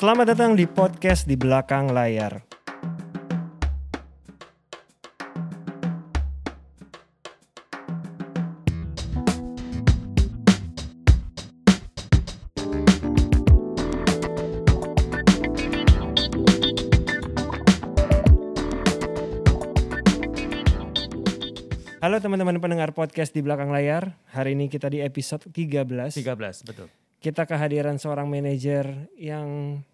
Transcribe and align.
Selamat 0.00 0.32
datang 0.32 0.56
di 0.56 0.64
podcast 0.64 1.28
di 1.28 1.36
belakang 1.36 1.92
layar. 1.92 2.40
Halo 22.00 22.16
teman-teman 22.24 22.56
pendengar 22.56 22.96
podcast 22.96 23.36
di 23.36 23.44
belakang 23.44 23.68
layar. 23.68 24.16
Hari 24.32 24.56
ini 24.56 24.72
kita 24.72 24.88
di 24.88 25.04
episode 25.04 25.52
13. 25.52 26.16
13, 26.16 26.64
betul. 26.64 26.88
Kita 27.20 27.44
kehadiran 27.44 28.00
seorang 28.00 28.32
manajer 28.32 29.12
yang 29.20 29.84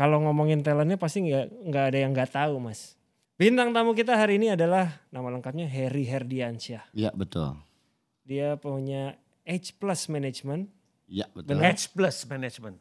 kalau 0.00 0.16
ngomongin 0.24 0.64
talentnya 0.64 0.96
pasti 0.96 1.28
nggak 1.28 1.68
nggak 1.68 1.84
ada 1.92 1.98
yang 2.00 2.16
nggak 2.16 2.32
tahu 2.32 2.56
mas. 2.56 2.96
Bintang 3.36 3.76
tamu 3.76 3.92
kita 3.92 4.16
hari 4.16 4.40
ini 4.40 4.56
adalah 4.56 5.04
nama 5.12 5.28
lengkapnya 5.28 5.68
Harry 5.68 6.08
Herdiansyah. 6.08 6.88
Iya 6.96 7.12
betul. 7.12 7.60
Dia 8.24 8.56
punya 8.56 9.20
H 9.44 9.76
Plus 9.76 10.08
Management. 10.08 10.72
Iya 11.04 11.28
betul. 11.36 11.60
H 11.60 11.92
plus 11.92 12.24
management. 12.24 12.80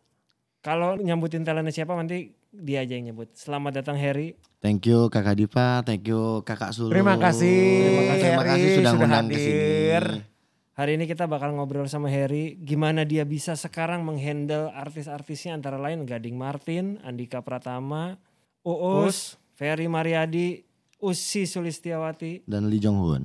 Kalau 0.63 0.95
nyambutin 0.95 1.43
talentnya 1.43 1.75
siapa 1.75 1.91
nanti 1.97 2.31
dia 2.55 2.87
aja 2.87 2.95
yang 2.95 3.11
nyebut. 3.11 3.35
Selamat 3.35 3.83
datang 3.83 3.99
Harry. 3.99 4.39
Thank 4.63 4.87
you 4.87 5.11
Kakak 5.11 5.35
Dipa, 5.35 5.83
thank 5.83 6.07
you 6.07 6.39
Kakak 6.47 6.71
Sulu. 6.71 6.93
Terima 6.93 7.19
kasih. 7.19 7.59
Terima 7.83 8.03
kasih, 8.15 8.23
terima 8.23 8.45
kasih 8.47 8.67
sudah 8.79 8.91
sudah 8.95 9.09
hadir. 9.11 10.05
sini. 10.07 10.38
Hari 10.79 10.95
ini 10.95 11.11
kita 11.11 11.27
bakal 11.27 11.51
ngobrol 11.51 11.91
sama 11.91 12.07
Harry 12.07 12.55
gimana 12.55 13.03
dia 13.03 13.27
bisa 13.27 13.51
sekarang 13.51 13.99
menghandle 14.07 14.71
artis-artisnya 14.71 15.51
antara 15.51 15.75
lain 15.75 16.07
Gading 16.07 16.39
Martin, 16.39 16.95
Andika 17.03 17.43
Pratama, 17.43 18.15
Uus, 18.63 19.35
Ferry 19.59 19.91
Mariadi, 19.91 20.63
Usi 21.03 21.43
Sulistiawati 21.43 22.47
Dan 22.47 22.71
Lee 22.71 22.79
Jong 22.79 22.95
Hoon. 22.95 23.23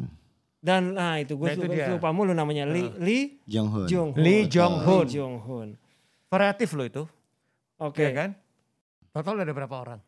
dan 0.59 0.99
nah 0.99 1.23
itu 1.23 1.39
gue 1.39 1.47
Nah, 1.47 1.55
itu 1.55 1.69
lupa, 1.71 1.87
lupa 1.95 2.09
mulu 2.11 2.35
namanya 2.35 2.67
Lee 2.67 2.91
Lee 2.99 3.25
Jong 3.47 3.69
Hoon. 3.71 3.87
Jong 3.87 4.11
Hoon. 4.19 4.25
Lee 4.27 4.43
Jong 4.51 4.75
Hoon. 4.83 5.05
Lee 5.07 5.13
Jong 5.15 5.35
Hoon. 5.47 5.69
Variatif 6.27 6.75
loh 6.75 6.87
itu, 6.91 7.03
Oke. 7.79 8.03
ya 8.03 8.11
kan? 8.11 8.31
Total 9.15 9.47
ada 9.47 9.55
berapa 9.55 9.77
orang? 9.79 10.01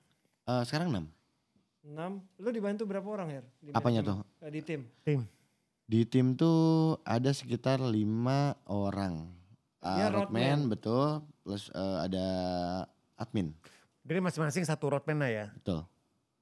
Eh, 0.50 0.62
sekarang 0.66 0.90
6. 0.90 1.94
6. 1.94 2.42
Lu 2.42 2.50
dibantu 2.50 2.82
berapa 2.90 3.06
orang, 3.06 3.30
Her? 3.30 3.44
Di 3.62 3.70
Apanya 3.70 4.02
manajemen? 4.02 4.26
Eh, 4.42 4.50
Di 4.50 4.60
tim. 4.66 4.80
Tim. 5.06 5.35
Di 5.86 6.02
tim 6.02 6.34
tuh 6.34 6.98
ada 7.06 7.30
sekitar 7.30 7.78
5 7.78 7.94
orang. 8.66 9.30
Uh, 9.78 9.98
Ya, 10.02 10.10
roadman 10.10 10.66
betul, 10.66 11.22
plus 11.46 11.70
eh, 11.70 11.98
ada 12.02 12.26
admin. 13.14 13.54
Jadi 14.06 14.18
masing-masing 14.18 14.66
satu 14.66 14.90
roadman 14.90 15.22
lah 15.22 15.30
ya. 15.30 15.46
Betul. 15.54 15.86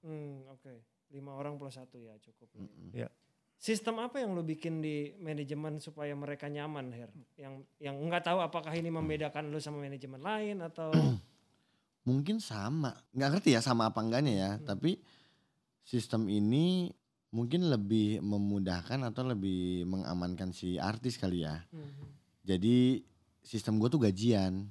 Hmm, 0.04 0.44
oke. 0.52 0.74
Lima 1.12 1.32
orang 1.36 1.56
plus 1.56 1.76
satu 1.76 1.96
ya 1.96 2.12
cukup. 2.20 2.48
Mm-mm. 2.56 2.92
Ya. 2.92 3.08
Sistem 3.56 3.96
apa 4.04 4.20
yang 4.20 4.36
lu 4.36 4.44
bikin 4.44 4.84
di 4.84 5.16
manajemen 5.16 5.80
supaya 5.80 6.12
mereka 6.12 6.52
nyaman, 6.52 6.92
Her? 6.92 7.08
Yang 7.40 7.64
yang 7.80 7.96
nggak 7.96 8.28
tahu 8.28 8.44
apakah 8.44 8.72
ini 8.76 8.92
membedakan 8.92 9.48
lu 9.48 9.56
sama 9.56 9.80
manajemen 9.80 10.20
lain 10.20 10.60
atau 10.60 10.92
Mungkin 12.08 12.36
sama, 12.36 12.92
nggak 13.16 13.30
ngerti 13.32 13.56
ya 13.56 13.64
sama 13.64 13.88
apa 13.88 14.04
enggaknya 14.04 14.32
ya. 14.36 14.50
Hmm. 14.60 14.64
Tapi 14.68 15.00
sistem 15.80 16.28
ini 16.28 16.92
mungkin 17.34 17.66
lebih 17.66 18.22
memudahkan 18.22 19.02
atau 19.02 19.26
lebih 19.26 19.82
mengamankan 19.84 20.54
si 20.54 20.78
artis 20.78 21.18
kali 21.18 21.42
ya. 21.42 21.66
Mhm. 21.68 22.06
Jadi 22.44 23.02
sistem 23.40 23.76
gue 23.76 23.88
tuh 23.88 23.98
gajian 24.00 24.70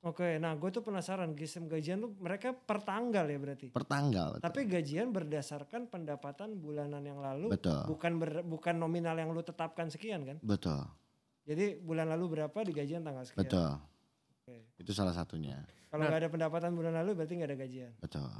Oke, 0.00 0.38
nah 0.38 0.54
gue 0.54 0.70
tuh 0.70 0.80
penasaran 0.80 1.34
sistem 1.34 1.66
gajian 1.66 1.98
lu 1.98 2.14
mereka 2.16 2.54
per 2.54 2.78
tanggal 2.80 3.26
ya 3.26 3.34
berarti. 3.36 3.66
per 3.68 3.82
tanggal. 3.82 4.30
betul. 4.32 4.44
Tapi 4.46 4.60
gajian 4.64 5.10
berdasarkan 5.10 5.84
pendapatan 5.84 6.54
bulanan 6.54 7.02
yang 7.02 7.18
lalu, 7.18 7.50
betul, 7.50 7.82
bukan 7.84 8.14
ber- 8.16 8.46
bukan 8.46 8.78
nominal 8.78 9.18
yang 9.18 9.28
lu 9.28 9.42
tetapkan 9.42 9.90
sekian 9.90 10.22
kan? 10.22 10.38
betul, 10.38 10.86
Jadi 11.42 11.82
bulan 11.82 12.06
lalu 12.06 12.38
berapa 12.38 12.58
di 12.62 12.72
gajian 12.72 13.02
tanggal 13.02 13.26
sekian. 13.26 13.42
betul. 13.42 13.70
Oke. 14.38 14.56
Itu 14.78 14.94
salah 14.94 15.12
satunya. 15.12 15.66
Kalau 15.90 16.00
Nah. 16.00 16.08
nggak 16.08 16.22
ada 16.22 16.30
pendapatan 16.30 16.70
bulan 16.72 16.94
lalu 16.94 17.10
berarti 17.18 17.34
nggak 17.34 17.50
ada 17.50 17.58
gajian. 17.58 17.92
Betul. 17.98 18.30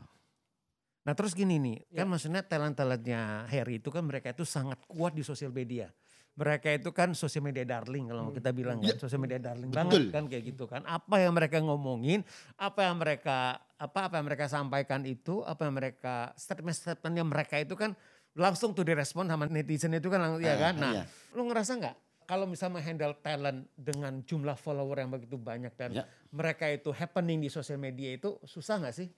Nah 1.08 1.16
terus 1.16 1.32
gini 1.32 1.56
nih, 1.56 1.88
Ya. 1.88 2.04
kan 2.04 2.12
maksudnya 2.12 2.44
talent-talentnya 2.44 3.48
Harry 3.48 3.80
itu 3.80 3.88
kan 3.88 4.04
mereka 4.04 4.28
itu 4.28 4.44
sangat 4.44 4.76
kuat 4.84 5.16
di 5.16 5.24
sosial 5.24 5.48
media. 5.48 5.88
Mereka 6.36 6.69
itu 6.70 6.92
kan 6.92 7.16
sosial 7.16 7.41
media 7.41 7.64
darling 7.64 8.12
kalau 8.12 8.28
mau 8.28 8.30
Hmm. 8.30 8.36
kita 8.36 8.52
bilang 8.52 8.76
kan, 8.78 8.92
sosial 8.94 9.16
media 9.16 9.41
darling 9.41 9.72
betul. 9.72 9.88
banget 9.88 10.12
kan 10.12 10.24
kayak 10.28 10.44
gitu 10.52 10.69
kan. 10.69 10.84
Apa 10.84 11.24
yang 11.24 11.32
mereka 11.32 11.64
ngomongin, 11.64 12.20
apa 12.54 12.92
yang 12.92 13.00
mereka 13.00 13.56
apa 13.74 13.98
apa 14.04 14.20
yang 14.20 14.26
mereka 14.28 14.46
sampaikan 14.46 15.00
itu, 15.02 15.41
apa 15.42 15.64
yang 15.64 15.74
mereka 15.74 16.36
statement-statementnya 16.36 17.25
mereka 17.25 17.56
itu 17.56 17.72
kan 17.72 17.96
langsung 18.36 18.76
tuh 18.76 18.84
direspon 18.84 19.25
sama 19.26 19.48
netizen 19.48 19.96
itu 19.96 20.06
kan 20.06 20.20
langsung 20.20 20.44
ya 20.44 20.54
Eh, 20.54 20.60
kan. 20.60 20.75
Nah, 20.76 20.92
iya. 20.92 21.04
lu 21.32 21.48
ngerasa 21.48 21.72
nggak 21.75 21.96
kalau 22.28 22.44
misalnya 22.44 22.84
handle 22.84 23.16
talent 23.19 23.64
dengan 23.72 24.20
jumlah 24.20 24.54
follower 24.54 25.00
yang 25.00 25.08
begitu 25.08 25.40
banyak 25.40 25.72
dan 25.72 25.90
Ya. 25.90 26.04
mereka 26.28 26.69
itu 26.69 26.92
happening 26.92 27.40
di 27.40 27.48
sosial 27.48 27.80
media 27.80 28.12
itu 28.12 28.36
susah 28.44 28.76
nggak 28.78 28.92
sih? 28.92 29.08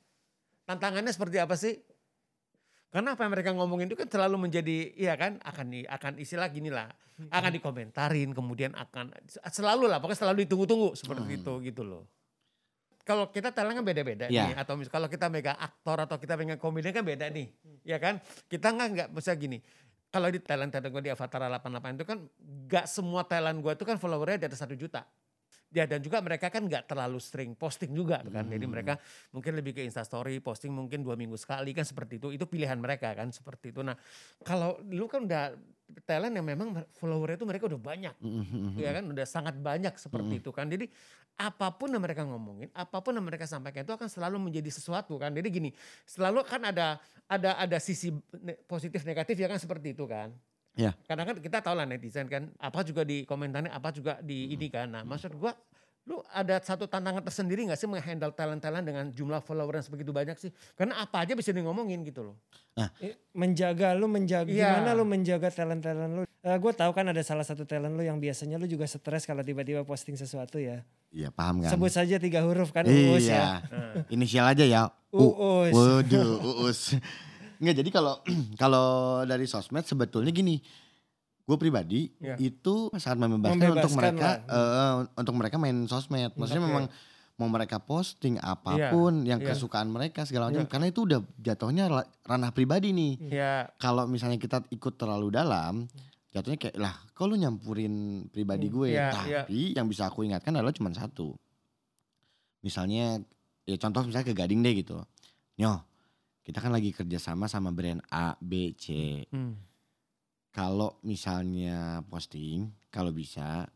Tantangannya 0.71 1.11
seperti 1.11 1.43
apa 1.43 1.59
sih? 1.59 1.75
Karena 2.91 3.15
apa 3.15 3.23
yang 3.23 3.35
mereka 3.35 3.51
ngomongin 3.51 3.91
itu 3.91 3.99
kan 3.99 4.07
selalu 4.07 4.47
menjadi, 4.47 4.95
iya 4.95 5.15
kan, 5.15 5.43
akan 5.43 5.67
di, 5.67 5.83
akan 5.83 6.19
istilah 6.19 6.47
gini 6.47 6.71
lah, 6.71 6.91
akan 7.27 7.51
dikomentarin, 7.53 8.31
kemudian 8.31 8.75
akan 8.75 9.11
selalu 9.47 9.87
lah, 9.87 9.99
pokoknya 9.99 10.27
selalu 10.27 10.47
ditunggu-tunggu 10.47 10.95
seperti 10.95 11.23
Hmm. 11.27 11.39
itu 11.43 11.53
gitu 11.67 11.83
loh. 11.83 12.07
Kalau 13.03 13.31
kita 13.31 13.51
talent 13.51 13.79
kan 13.79 13.87
beda-beda 13.87 14.27
Iya. 14.27 14.47
nih, 14.47 14.55
atau 14.59 14.75
mis- 14.79 14.91
kalau 14.91 15.07
kita 15.07 15.27
megang 15.27 15.55
aktor 15.55 16.03
atau 16.03 16.19
kita 16.19 16.39
megang 16.39 16.59
komedian 16.59 16.95
kan 16.95 17.03
beda 17.03 17.27
nih, 17.31 17.51
ya 17.83 17.99
kan? 17.99 18.23
Kita 18.47 18.71
nggak 18.71 18.89
nggak 18.95 19.09
bisa 19.11 19.35
gini. 19.35 19.59
Kalau 20.11 20.27
di 20.27 20.39
talent 20.39 20.71
talent 20.71 20.91
gue 20.91 21.03
di 21.07 21.11
Avatar 21.11 21.39
88 21.43 21.95
itu 21.95 22.07
kan 22.07 22.19
nggak 22.39 22.87
semua 22.87 23.23
talent 23.23 23.59
gue 23.59 23.73
itu 23.73 23.83
kan 23.83 23.99
followernya 23.99 24.43
di 24.43 24.47
atas 24.51 24.59
satu 24.59 24.75
juta. 24.75 25.07
Ya 25.71 25.87
dan 25.87 26.03
juga 26.03 26.19
mereka 26.19 26.51
kan 26.51 26.67
nggak 26.67 26.91
terlalu 26.91 27.23
sering 27.23 27.55
posting 27.55 27.95
juga 27.95 28.19
kan. 28.27 28.43
Jadi 28.43 28.67
Hmm. 28.67 28.75
mereka 28.75 28.99
mungkin 29.31 29.55
lebih 29.55 29.79
ke 29.79 29.83
instastory, 29.87 30.43
posting 30.43 30.75
mungkin 30.75 31.07
dua 31.07 31.15
minggu 31.15 31.39
sekali 31.39 31.71
kan 31.71 31.87
seperti 31.87 32.19
itu. 32.19 32.35
Itu 32.35 32.51
pilihan 32.51 32.75
mereka 32.75 33.15
kan 33.15 33.31
seperti 33.31 33.71
itu. 33.71 33.87
Nah 33.87 33.95
kalau 34.43 34.83
lu 34.91 35.07
kan 35.07 35.31
udah 35.31 35.55
talent 36.03 36.35
yang 36.35 36.43
memang 36.43 36.75
followernya 36.99 37.39
itu 37.39 37.47
mereka 37.47 37.71
udah 37.71 37.79
banyak. 37.79 38.15
Mhm. 38.19 38.83
Ya 38.83 38.91
kan 38.99 39.05
udah 39.15 39.27
sangat 39.27 39.55
banyak 39.63 39.95
seperti 39.95 40.39
Mm. 40.39 40.41
itu 40.43 40.51
kan. 40.51 40.67
Jadi 40.67 40.91
apa 41.39 41.71
pun 41.73 41.89
yang 41.89 42.03
mereka 42.03 42.27
ngomongin, 42.27 42.69
apa 42.75 42.99
pun 42.99 43.15
yang 43.15 43.25
mereka 43.25 43.47
sampaikan 43.47 43.87
itu 43.87 43.95
akan 43.95 44.11
selalu 44.11 44.51
menjadi 44.51 44.75
sesuatu 44.75 45.17
kan. 45.23 45.31
Jadi 45.31 45.49
gini, 45.55 45.71
selalu 46.03 46.43
kan 46.51 46.67
ada 46.67 46.99
ada 47.31 47.55
ada 47.57 47.79
sisi 47.79 48.11
positif 48.67 49.07
negatif 49.07 49.39
ya 49.39 49.47
kan 49.47 49.57
seperti 49.57 49.95
itu 49.95 50.03
kan. 50.11 50.35
Ya. 50.75 50.95
Karena 51.05 51.27
kan 51.27 51.37
kita 51.37 51.59
tahu 51.61 51.75
lah 51.75 51.85
netizen 51.85 52.27
kan, 52.27 52.51
apa 52.57 52.81
juga 52.83 53.03
di 53.03 53.23
komentarnya, 53.23 53.71
apa 53.71 53.91
juga 53.91 54.19
di 54.21 54.51
ini 54.51 54.71
kan. 54.71 54.87
Nah 54.89 55.03
maksud 55.03 55.35
gua, 55.35 55.53
lu 56.07 56.19
ada 56.33 56.59
satu 56.59 56.89
tantangan 56.89 57.21
tersendiri 57.21 57.69
gak 57.69 57.77
sih 57.77 57.87
menghandle 57.87 58.33
talent-talent 58.33 58.83
dengan 58.83 59.05
jumlah 59.11 59.43
follower 59.43 59.79
yang 59.79 59.85
sebegitu 59.85 60.11
banyak 60.11 60.35
sih? 60.39 60.51
Karena 60.73 61.03
apa 61.03 61.23
aja 61.23 61.35
bisa 61.35 61.51
di 61.51 61.61
ngomongin 61.61 62.01
gitu 62.03 62.25
loh. 62.25 62.37
Eh, 62.99 63.15
Menjaga 63.37 63.93
lu 63.93 64.09
menjaga 64.09 64.49
Iya. 64.49 64.81
gimana 64.81 64.91
lu 64.97 65.05
menjaga 65.05 65.53
talent 65.53 65.85
talent 65.85 66.13
lu. 66.17 66.23
gue 66.41 66.73
tahu 66.73 66.91
kan 66.97 67.05
ada 67.05 67.21
salah 67.21 67.45
satu 67.45 67.69
talent 67.69 67.93
lu 67.93 68.01
yang 68.01 68.17
biasanya 68.17 68.57
lu 68.57 68.65
juga 68.65 68.89
stres 68.89 69.29
kalau 69.29 69.45
tiba-tiba 69.45 69.85
posting 69.85 70.17
sesuatu 70.17 70.57
ya. 70.57 70.81
Iya 71.13 71.29
paham 71.29 71.61
kan? 71.61 71.69
Sebut 71.77 71.93
saja 71.93 72.17
tiga 72.17 72.41
huruf 72.49 72.73
kan 72.73 72.89
Uus 72.89 73.29
ya. 73.29 73.61
iya. 73.61 74.09
Inisial 74.09 74.49
aja 74.49 74.65
ya. 74.65 74.83
Uus. 75.13 75.75
Waduh, 75.77 76.65
uus. 76.65 76.81
Enggak 77.61 77.77
jadi 77.77 77.91
kalau 77.93 78.15
kalau 78.63 78.89
dari 79.23 79.45
sosmed 79.45 79.85
sebetulnya 79.85 80.33
gini. 80.33 80.59
Gue 81.45 81.59
pribadi 81.59 82.07
Iya. 82.23 82.39
itu 82.39 82.95
sangat 82.95 83.27
membebaskan, 83.27 83.59
untuk 83.59 83.91
Membebaskan 83.91 83.99
mereka 83.99 84.29
lah. 84.47 84.55
eh, 84.55 84.95
untuk 85.19 85.35
mereka 85.35 85.57
main 85.59 85.79
sosmed. 85.85 86.31
Maksudnya 86.33 86.63
Oke. 86.63 86.69
memang 86.69 86.85
mau 87.35 87.49
mereka 87.49 87.81
posting 87.81 88.39
apa 88.39 88.93
pun 88.93 89.25
yang 89.25 89.43
iya. 89.43 89.51
kesukaan 89.51 89.91
mereka 89.91 90.23
segala 90.23 90.47
macam 90.47 90.63
Iya. 90.63 90.71
karena 90.71 90.87
itu 90.87 91.01
udah 91.03 91.21
jatuhnya 91.37 91.85
ranah 92.23 92.55
pribadi 92.55 92.93
nih. 92.93 93.13
Ya 93.35 93.67
Kalau 93.77 94.07
misalnya 94.07 94.37
kita 94.37 94.63
ikut 94.71 94.95
terlalu 94.95 95.35
dalam 95.35 95.91
jatuhnya 96.31 96.55
kayak 96.61 96.77
lah 96.79 96.95
kok 97.11 97.27
lu 97.27 97.35
nyampurin 97.35 97.95
pribadi 98.31 98.71
Hmm, 98.71 98.75
gue 98.77 98.89
iya, 98.95 99.11
tapi 99.11 99.75
yang 99.75 99.91
bisa 99.91 100.07
aku 100.07 100.23
ingatkan 100.23 100.55
adalah 100.55 100.71
cuma 100.71 100.95
satu 100.95 101.35
misalnya 102.61 103.19
ya 103.65 103.77
contoh 103.77 104.07
misalnya 104.07 104.31
ke 104.31 104.35
Gading 104.37 104.61
deh 104.61 104.75
gitu 104.79 105.03
nyoh 105.59 105.83
kita 106.51 106.59
kan 106.59 106.75
lagi 106.75 106.91
kerjasama 106.91 107.47
sama 107.47 107.71
brand 107.71 108.03
A 108.11 108.35
B 108.43 108.75
C. 108.75 109.23
Hmm. 109.31 109.55
kalau 110.51 110.99
misalnya 111.07 112.03
posting 112.11 112.75
kalau 112.91 113.15
bisa 113.15 113.71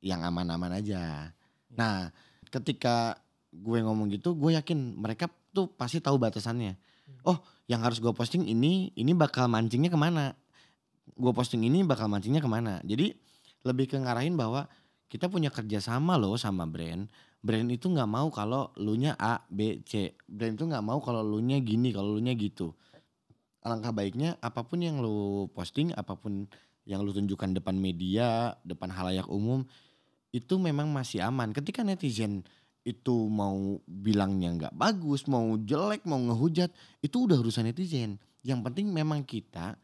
yang 0.00 0.24
aman-aman 0.24 0.80
aja. 0.80 1.36
Nah 1.76 2.08
ketika 2.48 3.20
gue 3.52 3.78
ngomong 3.84 4.08
gitu 4.08 4.32
gue 4.32 4.56
yakin 4.56 4.96
mereka 4.96 5.28
tuh 5.52 5.68
pasti 5.68 6.00
tahu 6.00 6.16
batasannya. 6.16 6.80
Oh 7.28 7.36
yang 7.68 7.84
harus 7.84 8.00
gue 8.00 8.12
posting 8.16 8.48
ini 8.48 8.88
ini 8.96 9.12
bakal 9.12 9.52
mancingnya 9.52 9.92
ke 9.92 10.00
mana? 10.00 10.32
Gue 11.12 11.32
posting 11.36 11.60
ini 11.68 11.84
bakal 11.84 12.08
mancingnya 12.08 12.40
ke 12.40 12.48
mana? 12.48 12.80
Jadi 12.88 13.12
lebih 13.68 13.92
ke 13.92 14.00
ngarahin 14.00 14.32
bahwa 14.32 14.64
kita 15.12 15.28
punya 15.28 15.52
kerjasama 15.52 16.16
loh 16.16 16.40
sama 16.40 16.64
brand 16.64 17.04
brand 17.38 17.68
itu 17.70 17.86
nggak 17.86 18.10
mau 18.10 18.28
kalau 18.34 18.74
lu 18.76 18.98
nya 18.98 19.14
A, 19.18 19.42
B, 19.46 19.82
C. 19.86 20.14
Brand 20.26 20.58
itu 20.58 20.64
nggak 20.66 20.84
mau 20.84 20.98
kalau 20.98 21.22
lu 21.22 21.38
nya 21.38 21.62
gini, 21.62 21.94
kalau 21.94 22.18
lu 22.18 22.20
nya 22.20 22.34
gitu. 22.34 22.74
Alangkah 23.62 23.94
baiknya 23.94 24.38
apa 24.42 24.62
pun 24.66 24.82
yang 24.82 24.98
lu 25.02 25.46
posting, 25.54 25.94
apa 25.94 26.14
pun 26.18 26.46
yang 26.88 27.04
lu 27.04 27.12
tunjukkan 27.12 27.58
depan 27.58 27.76
media, 27.76 28.56
depan 28.64 28.88
halayak 28.88 29.28
umum 29.28 29.66
itu 30.32 30.60
memang 30.60 30.88
masih 30.92 31.24
aman. 31.24 31.52
Ketika 31.56 31.84
netizen 31.84 32.44
itu 32.84 33.28
mau 33.28 33.80
bilangnya 33.84 34.48
nggak 34.56 34.74
bagus, 34.76 35.28
mau 35.28 35.44
jelek, 35.60 36.04
mau 36.08 36.20
ngehujat, 36.20 36.72
itu 37.04 37.16
udah 37.28 37.36
urusan 37.40 37.68
netizen. 37.68 38.16
Yang 38.40 38.60
penting 38.70 38.86
memang 38.92 39.24
kita 39.24 39.76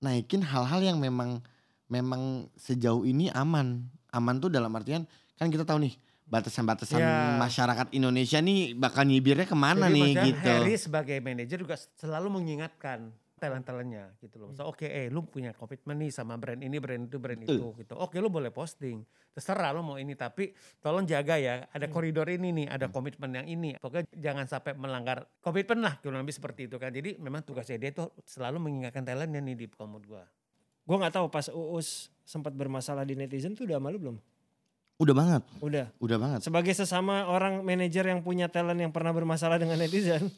naikin 0.00 0.44
hal-hal 0.44 0.80
yang 0.80 0.98
memang 1.00 1.40
memang 1.88 2.48
sejauh 2.56 3.04
ini 3.04 3.32
aman. 3.32 3.88
Aman 4.12 4.36
tuh 4.42 4.52
dalam 4.52 4.72
artian 4.76 5.06
kan 5.40 5.48
kita 5.48 5.64
tahu 5.64 5.86
nih 5.88 5.94
batasan-batasan 6.30 7.02
Ya. 7.02 7.34
masyarakat 7.36 7.90
Indonesia 7.90 8.38
nih 8.38 8.78
bakal 8.78 9.02
nyibirnya 9.02 9.50
ke 9.50 9.58
mana 9.58 9.90
Jadi 9.90 9.98
nih 9.98 10.10
gitu. 10.30 10.46
Harry 10.46 10.74
sebagai 10.78 11.18
manajer 11.18 11.58
juga 11.58 11.74
selalu 11.98 12.38
mengingatkan 12.40 13.10
talent-talentnya 13.40 14.14
gitu 14.20 14.36
loh. 14.36 14.52
So, 14.52 14.68
oke 14.68 14.84
eh 14.84 15.08
lu 15.08 15.24
punya 15.24 15.56
komitmen 15.56 15.96
nih 15.96 16.12
sama 16.12 16.36
brand 16.36 16.60
ini, 16.60 16.76
brand 16.76 17.08
itu, 17.08 17.16
brand 17.16 17.40
itu 17.40 17.72
gitu. 17.80 17.96
Oke 17.96 18.20
lu 18.20 18.28
boleh 18.28 18.52
posting. 18.52 19.00
Terserah 19.32 19.72
lu 19.72 19.80
mau 19.80 19.96
ini 19.96 20.12
tapi 20.12 20.52
tolong 20.78 21.08
jaga 21.08 21.40
ya. 21.40 21.64
Ada 21.72 21.88
koridor 21.88 22.28
ini 22.28 22.52
nih, 22.52 22.66
ada 22.68 22.92
komitmen 22.92 23.32
yang 23.32 23.48
ini. 23.48 23.80
Pokoknya 23.80 24.06
jangan 24.12 24.44
sampai 24.44 24.76
melanggar 24.76 25.24
komitmen 25.40 25.80
lah 25.80 25.96
kurang 26.04 26.20
lebih 26.20 26.36
seperti 26.36 26.68
itu 26.68 26.76
kan. 26.76 26.92
Jadi 26.92 27.16
memang 27.16 27.40
tugasnya 27.40 27.80
dia 27.80 27.90
tuh 27.96 28.12
selalu 28.28 28.60
mengingatkan 28.60 29.02
talentnya 29.08 29.40
nih 29.40 29.56
di 29.56 29.66
komod 29.72 30.04
gua. 30.04 30.28
Gue 30.84 30.96
nggak 31.00 31.16
tahu 31.16 31.26
pas 31.32 31.48
Uus 31.48 32.12
sempat 32.28 32.52
bermasalah 32.52 33.08
di 33.08 33.16
netizen 33.16 33.56
tuh 33.56 33.64
udah 33.64 33.80
malu 33.80 33.96
belum? 33.96 34.16
Udah 35.00 35.14
banget, 35.16 35.42
Udah. 35.58 35.86
udah 35.96 36.16
banget. 36.16 36.40
Sebagai 36.44 36.70
sesama 36.70 37.24
orang 37.24 37.60
manajer 37.60 38.04
yang 38.04 38.20
punya 38.20 38.46
talent 38.46 38.76
yang 38.76 38.92
pernah 38.92 39.10
bermasalah 39.10 39.56
dengan 39.56 39.74
netizen, 39.74 40.28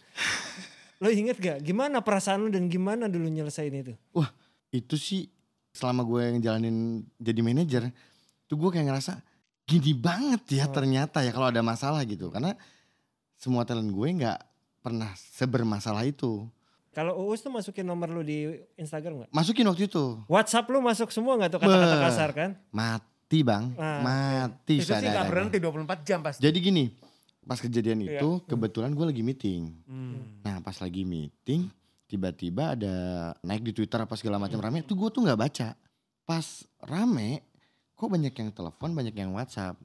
lo 1.02 1.10
inget 1.10 1.34
gak 1.36 1.58
gimana 1.60 1.98
perasaan 1.98 2.40
lo 2.40 2.48
dan 2.48 2.70
gimana 2.70 3.10
dulu 3.10 3.26
nyelesain 3.26 3.74
itu? 3.74 3.98
Wah 4.12 4.30
itu 4.70 4.94
sih 4.94 5.26
selama 5.68 6.00
gue 6.02 6.20
yang 6.22 6.38
jalanin 6.40 6.76
jadi 7.16 7.40
manajer 7.40 7.82
tuh 8.44 8.56
gue 8.56 8.70
kayak 8.70 8.86
ngerasa 8.86 9.18
gini 9.64 9.92
banget 9.92 10.42
ya 10.54 10.64
Oh. 10.64 10.70
ternyata 10.70 11.20
ya 11.20 11.30
kalau 11.30 11.48
ada 11.48 11.58
masalah 11.58 12.04
gitu 12.04 12.28
karena 12.28 12.54
semua 13.34 13.64
talent 13.64 13.88
gue 13.88 14.08
nggak 14.14 14.38
pernah 14.78 15.10
sebermasalah 15.16 16.04
itu 16.04 16.46
Kalau 16.92 17.16
Uus 17.24 17.40
tuh 17.40 17.48
masukin 17.48 17.82
nomor 17.82 18.12
lo 18.12 18.20
di 18.20 18.46
Instagram 18.76 19.24
nggak? 19.24 19.30
masukin 19.32 19.64
waktu 19.64 19.88
itu 19.88 20.20
WhatsApp 20.28 20.68
lo 20.68 20.78
masuk 20.78 21.08
semua 21.08 21.34
nggak 21.34 21.50
tuh 21.50 21.60
kata-kata 21.60 21.96
kasar 22.00 22.30
kan? 22.30 22.50
Mati 23.32 23.40
bang 23.40 23.64
Ah, 23.80 24.00
mati 24.04 24.74
Itu 24.76 24.92
sih 24.92 25.00
gak 25.00 25.24
berhenti 25.24 25.56
24 25.56 26.04
jam 26.04 26.20
pasti. 26.20 26.44
jadi 26.44 26.52
gini 26.54 26.92
pas 27.42 27.56
kejadian 27.56 28.04
Iya. 28.04 28.20
itu 28.20 28.28
kebetulan 28.44 28.92
gue 28.92 29.06
lagi 29.08 29.22
meeting 29.24 29.72
Hmm. 29.88 30.44
nah 30.44 30.60
pas 30.60 30.76
lagi 30.76 31.00
meeting 31.02 31.72
tiba-tiba 32.04 32.76
ada 32.76 32.94
naik 33.40 33.64
di 33.64 33.72
Twitter 33.72 33.96
apa 33.96 34.12
segala 34.14 34.36
macam 34.36 34.60
Hmm. 34.60 34.68
rame 34.68 34.84
tuh 34.84 34.94
gue 34.94 35.08
tuh 35.08 35.24
nggak 35.24 35.40
baca 35.40 35.68
pas 36.22 36.46
rame 36.82 37.40
kok 37.96 38.06
banyak 38.06 38.30
yang 38.30 38.52
telepon 38.52 38.92
banyak 38.92 39.16
yang 39.16 39.32
WhatsApp 39.32 39.80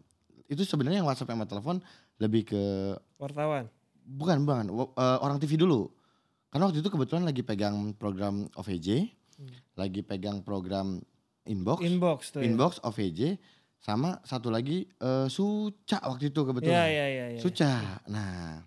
itu 0.46 0.62
sebenarnya 0.62 1.00
yang 1.00 1.08
WhatsApp 1.08 1.32
sama 1.32 1.48
telepon 1.48 1.80
lebih 2.20 2.44
ke 2.46 2.62
Wartawan. 3.16 3.72
bukan 4.04 4.44
bukan 4.44 4.66
eh, 4.92 5.18
orang 5.24 5.40
TV 5.40 5.56
dulu 5.56 5.88
karena 6.52 6.68
waktu 6.68 6.84
itu 6.84 6.92
kebetulan 6.92 7.24
lagi 7.24 7.42
pegang 7.42 7.96
program 7.96 8.52
OVJ 8.54 9.08
Hmm. 9.38 9.54
lagi 9.78 10.02
pegang 10.02 10.42
program 10.42 11.00
inbox 11.48 11.80
Inbox 11.82 12.20
tuh. 12.36 12.44
ya. 12.44 12.52
inbox 12.52 12.84
OVJ 12.84 13.40
sama 13.80 14.20
satu 14.28 14.52
lagi 14.52 14.84
eh, 14.84 15.28
Suca 15.32 16.04
waktu 16.04 16.30
itu 16.34 16.42
kebetulan 16.44 16.76
Iya 16.76 16.86
iya 16.88 17.06
iya. 17.08 17.26
iya. 17.38 17.40
Suca. 17.40 18.04
Nah, 18.12 18.62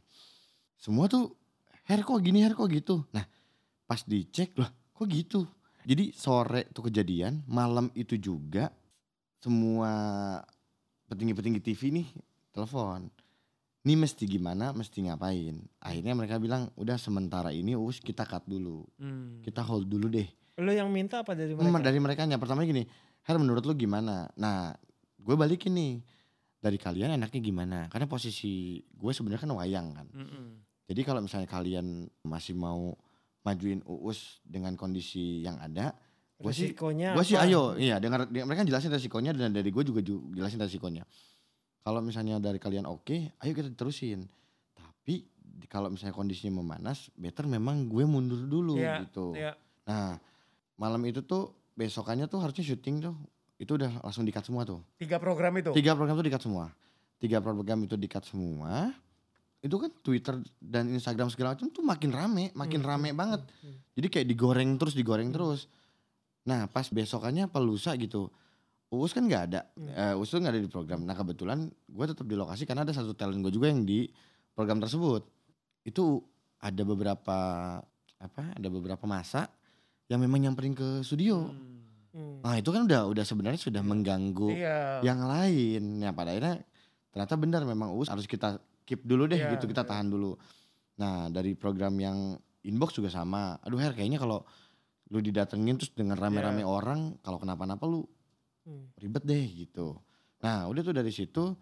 semua 0.81 1.07
tuh 1.11 1.37
Her 1.85 2.07
kok 2.07 2.23
gini, 2.23 2.41
Her 2.47 2.55
kok 2.55 2.71
gitu. 2.71 3.03
Nah, 3.11 3.27
pas 3.83 3.99
dicek 4.07 4.55
loh, 4.55 4.71
kok 4.95 5.07
gitu. 5.11 5.43
Jadi 5.83 6.15
sore 6.15 6.71
tuh 6.71 6.87
kejadian, 6.87 7.43
malam 7.51 7.91
itu 7.99 8.15
juga 8.15 8.71
semua 9.43 9.91
petinggi-petinggi 11.11 11.61
TV 11.61 11.81
nih 11.91 12.09
telepon. 12.55 13.11
Ini 13.81 13.97
mesti 13.97 14.29
gimana, 14.29 14.77
mesti 14.77 15.09
ngapain. 15.09 15.57
Akhirnya 15.81 16.13
mereka 16.13 16.37
bilang, 16.37 16.69
udah 16.77 17.01
sementara 17.01 17.49
ini 17.51 17.73
us 17.73 17.99
kita 17.99 18.29
cut 18.29 18.45
dulu. 18.45 18.85
Hmm. 19.01 19.41
Kita 19.41 19.65
hold 19.65 19.89
dulu 19.89 20.07
deh. 20.13 20.29
Lo 20.61 20.71
yang 20.71 20.93
minta 20.93 21.25
apa 21.25 21.33
dari 21.33 21.57
Hmm, 21.57 21.73
mereka? 21.73 21.81
dari 21.83 21.99
mereka 21.99 22.21
pertama 22.37 22.63
gini, 22.63 22.85
Her 23.25 23.37
menurut 23.37 23.65
lu 23.65 23.73
gimana? 23.73 24.29
Nah, 24.37 24.77
gue 25.17 25.35
balikin 25.35 25.73
nih. 25.73 25.95
Dari 26.61 26.77
kalian 26.77 27.17
enaknya 27.17 27.41
gimana? 27.41 27.79
Karena 27.89 28.05
posisi 28.05 28.77
gue 28.85 29.13
sebenarnya 29.17 29.49
kan 29.49 29.53
wayang 29.57 29.97
kan. 29.97 30.07
Mm-mm. 30.13 30.47
Jadi 30.85 31.01
kalau 31.09 31.25
misalnya 31.25 31.49
kalian 31.49 32.05
masih 32.21 32.53
mau 32.53 32.93
majuin 33.41 33.81
Uus 33.89 34.45
dengan 34.45 34.77
kondisi 34.77 35.41
yang 35.41 35.57
ada, 35.57 35.97
gue 36.37 36.53
sih 36.53 36.77
gue 36.77 37.25
sih 37.25 37.41
ayo, 37.41 37.81
iya 37.81 37.97
dengar 37.97 38.29
mereka 38.29 38.69
jelasin 38.69 38.93
resikonya 38.93 39.33
dan 39.33 39.57
dari 39.57 39.73
gue 39.73 39.81
juga 39.81 40.05
ju- 40.05 40.29
jelasin 40.37 40.61
resikonya. 40.61 41.09
Kalau 41.81 42.05
misalnya 42.05 42.37
dari 42.37 42.61
kalian 42.61 42.85
oke, 42.85 43.33
ayo 43.41 43.53
kita 43.57 43.73
terusin. 43.73 44.29
Tapi 44.77 45.25
kalau 45.65 45.89
misalnya 45.89 46.13
kondisinya 46.13 46.61
memanas, 46.61 47.09
better 47.17 47.49
memang 47.49 47.89
gue 47.89 48.05
mundur 48.05 48.45
dulu 48.45 48.77
Iya, 48.77 49.09
gitu. 49.09 49.33
iya. 49.33 49.57
Nah, 49.89 50.21
malam 50.81 51.05
itu 51.05 51.21
tuh 51.21 51.53
besokannya 51.77 52.25
tuh 52.25 52.41
harusnya 52.41 52.65
syuting 52.65 52.97
tuh 53.01 53.15
itu 53.57 53.77
udah 53.77 54.01
langsung 54.01 54.25
dikat 54.25 54.41
semua 54.41 54.65
tuh. 54.65 54.81
Tiga 54.97 55.21
program 55.21 55.53
itu. 55.61 55.71
Tiga 55.71 55.93
program 55.93 56.17
tuh 56.17 56.25
dikat 56.25 56.41
semua. 56.41 56.73
Tiga 57.21 57.39
program 57.39 57.85
itu 57.85 57.93
dikat 57.95 58.25
semua. 58.25 58.89
Itu 59.61 59.77
kan 59.77 59.93
Twitter 59.93 60.41
dan 60.57 60.89
Instagram 60.89 61.29
segala 61.29 61.53
macam 61.53 61.69
tuh 61.69 61.85
makin 61.85 62.09
rame, 62.11 62.49
makin 62.57 62.81
Hmm, 62.81 62.89
rame 62.89 63.09
hmm, 63.13 63.21
banget. 63.21 63.41
hmm, 63.61 63.77
Jadi 63.93 64.07
kayak 64.09 64.27
digoreng 64.27 64.71
terus, 64.81 64.97
digoreng 64.97 65.29
Hmm. 65.29 65.37
terus. 65.37 65.69
Nah, 66.49 66.65
pas 66.67 66.89
besokannya 66.89 67.45
pelusa 67.47 67.93
gitu. 68.01 68.33
Uus 68.89 69.13
kan 69.13 69.23
nggak 69.23 69.45
ada, 69.47 69.69
Hmm. 69.77 69.93
Eh, 69.93 70.15
Uus 70.17 70.33
tuh 70.33 70.41
nggak 70.41 70.57
ada 70.57 70.63
di 70.65 70.67
program. 70.67 71.05
Nah 71.05 71.13
kebetulan 71.13 71.69
gue 71.69 72.07
tetap 72.09 72.25
di 72.25 72.35
lokasi 72.35 72.65
karena 72.65 72.83
ada 72.83 72.91
satu 72.91 73.13
talent 73.13 73.39
gue 73.39 73.53
juga 73.53 73.69
yang 73.69 73.85
di 73.85 74.09
program 74.51 74.81
tersebut. 74.81 75.29
Itu 75.85 76.25
ada 76.59 76.83
beberapa 76.83 77.39
apa? 78.17 78.43
Ada 78.57 78.67
beberapa 78.67 79.05
masa 79.05 79.45
yang 80.11 80.19
memang 80.19 80.43
nyamperin 80.43 80.75
ke 80.75 81.07
studio. 81.07 81.47
Hmm. 81.47 81.79
Hmm. 82.11 82.37
Nah 82.43 82.59
itu 82.59 82.75
kan 82.75 82.83
udah 82.85 83.07
udah 83.07 83.23
sebenarnya 83.23 83.63
sudah 83.63 83.87
mengganggu 83.87 84.51
Iya. 84.51 85.07
yang 85.07 85.23
lain. 85.23 86.03
Ya 86.03 86.11
pada 86.11 86.35
akhirnya 86.35 86.67
ternyata 87.15 87.35
benar 87.39 87.63
memang 87.63 87.95
Uus 87.95 88.11
harus 88.11 88.27
kita 88.27 88.59
keep 88.83 89.07
dulu 89.07 89.31
deh 89.31 89.39
Iya, 89.39 89.55
gitu 89.55 89.71
kita 89.71 89.87
iya. 89.87 89.91
tahan 89.95 90.11
dulu. 90.11 90.35
Nah 90.99 91.31
dari 91.31 91.55
program 91.55 91.95
yang 91.97 92.35
inbox 92.67 92.99
juga 92.99 93.09
sama. 93.09 93.55
Aduh 93.63 93.79
Her 93.79 93.95
kayaknya 93.95 94.19
kalau 94.19 94.43
lu 95.11 95.23
didatengin 95.23 95.79
terus 95.79 95.95
dengan 95.95 96.19
rame-rame 96.19 96.63
Iya. 96.63 96.69
orang 96.69 97.01
kalau 97.23 97.39
kenapa-napa 97.39 97.87
lu 97.87 98.03
Hmm. 98.67 98.91
ribet 98.99 99.23
deh 99.23 99.47
gitu. 99.47 99.95
Nah 100.43 100.67
udah 100.67 100.83
tuh 100.83 100.93
dari 100.93 101.15
situ 101.15 101.55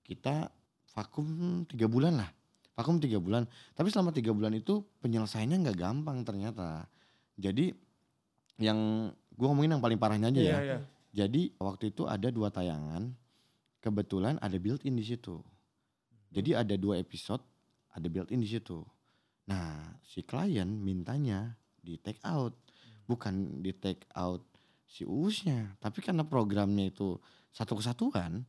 kita 0.00 0.48
vakum 0.96 1.62
tiga 1.68 1.86
bulan 1.86 2.24
lah. 2.24 2.30
Vakum 2.74 2.98
tiga 2.98 3.20
bulan. 3.20 3.44
Tapi 3.76 3.92
selama 3.92 4.10
tiga 4.10 4.32
bulan 4.32 4.50
itu 4.56 4.82
penyelesaiannya 4.98 5.62
nggak 5.62 5.78
gampang 5.78 6.24
ternyata. 6.24 6.88
Jadi 7.34 7.74
yang 8.58 9.10
gue 9.10 9.46
ngomongin 9.46 9.74
yang 9.74 9.82
paling 9.82 9.98
parahnya 9.98 10.30
aja 10.30 10.40
Iya, 10.40 10.50
ya. 10.50 10.58
iya. 10.62 10.78
Jadi 11.14 11.54
waktu 11.58 11.90
itu 11.90 12.06
ada 12.06 12.26
dua 12.28 12.50
tayangan, 12.50 13.10
kebetulan 13.78 14.38
ada 14.38 14.54
built-in 14.56 14.94
di 14.94 15.04
situ. 15.04 15.38
Jadi 16.30 16.54
ada 16.54 16.74
dua 16.74 16.98
episode, 16.98 17.42
ada 17.90 18.06
built-in 18.06 18.42
di 18.42 18.50
situ. 18.50 18.82
Nah 19.46 19.94
si 20.02 20.22
klien 20.22 20.66
mintanya 20.66 21.54
di 21.78 21.94
take 21.98 22.18
out, 22.26 22.54
bukan 23.06 23.62
di 23.62 23.70
take 23.70 24.06
out 24.14 24.42
si 24.84 25.02
uusnya, 25.02 25.74
tapi 25.78 26.02
karena 26.02 26.22
programnya 26.22 26.90
itu 26.90 27.18
satu 27.50 27.78
kesatuan 27.78 28.42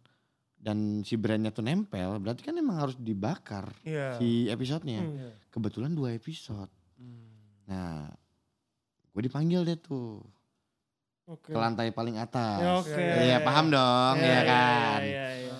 dan 0.56 1.06
si 1.06 1.14
brandnya 1.14 1.54
tuh 1.54 1.62
nempel, 1.62 2.18
berarti 2.18 2.42
kan 2.42 2.58
emang 2.58 2.82
harus 2.82 2.98
dibakar 2.98 3.70
Iya. 3.86 4.18
si 4.18 4.50
episodenya. 4.50 5.02
Hmm. 5.06 5.14
Iya. 5.14 5.30
Kebetulan 5.54 5.94
dua 5.94 6.18
episode. 6.18 6.70
Hmm. 6.98 7.30
Nah, 7.70 8.10
gue 9.16 9.22
dipanggil 9.24 9.64
deh 9.64 9.80
tuh 9.80 10.20
Oke. 11.26 11.50
ke 11.50 11.58
lantai 11.58 11.90
paling 11.90 12.20
atas. 12.20 12.60
Ya, 12.60 12.72
Oke. 12.78 13.00
Iya 13.00 13.38
paham 13.42 13.72
dong 13.72 14.16
Iya, 14.16 14.28
ya 14.28 14.30
iya, 14.30 14.42
kan. 14.44 15.00
iya, 15.02 15.28
iya. 15.40 15.56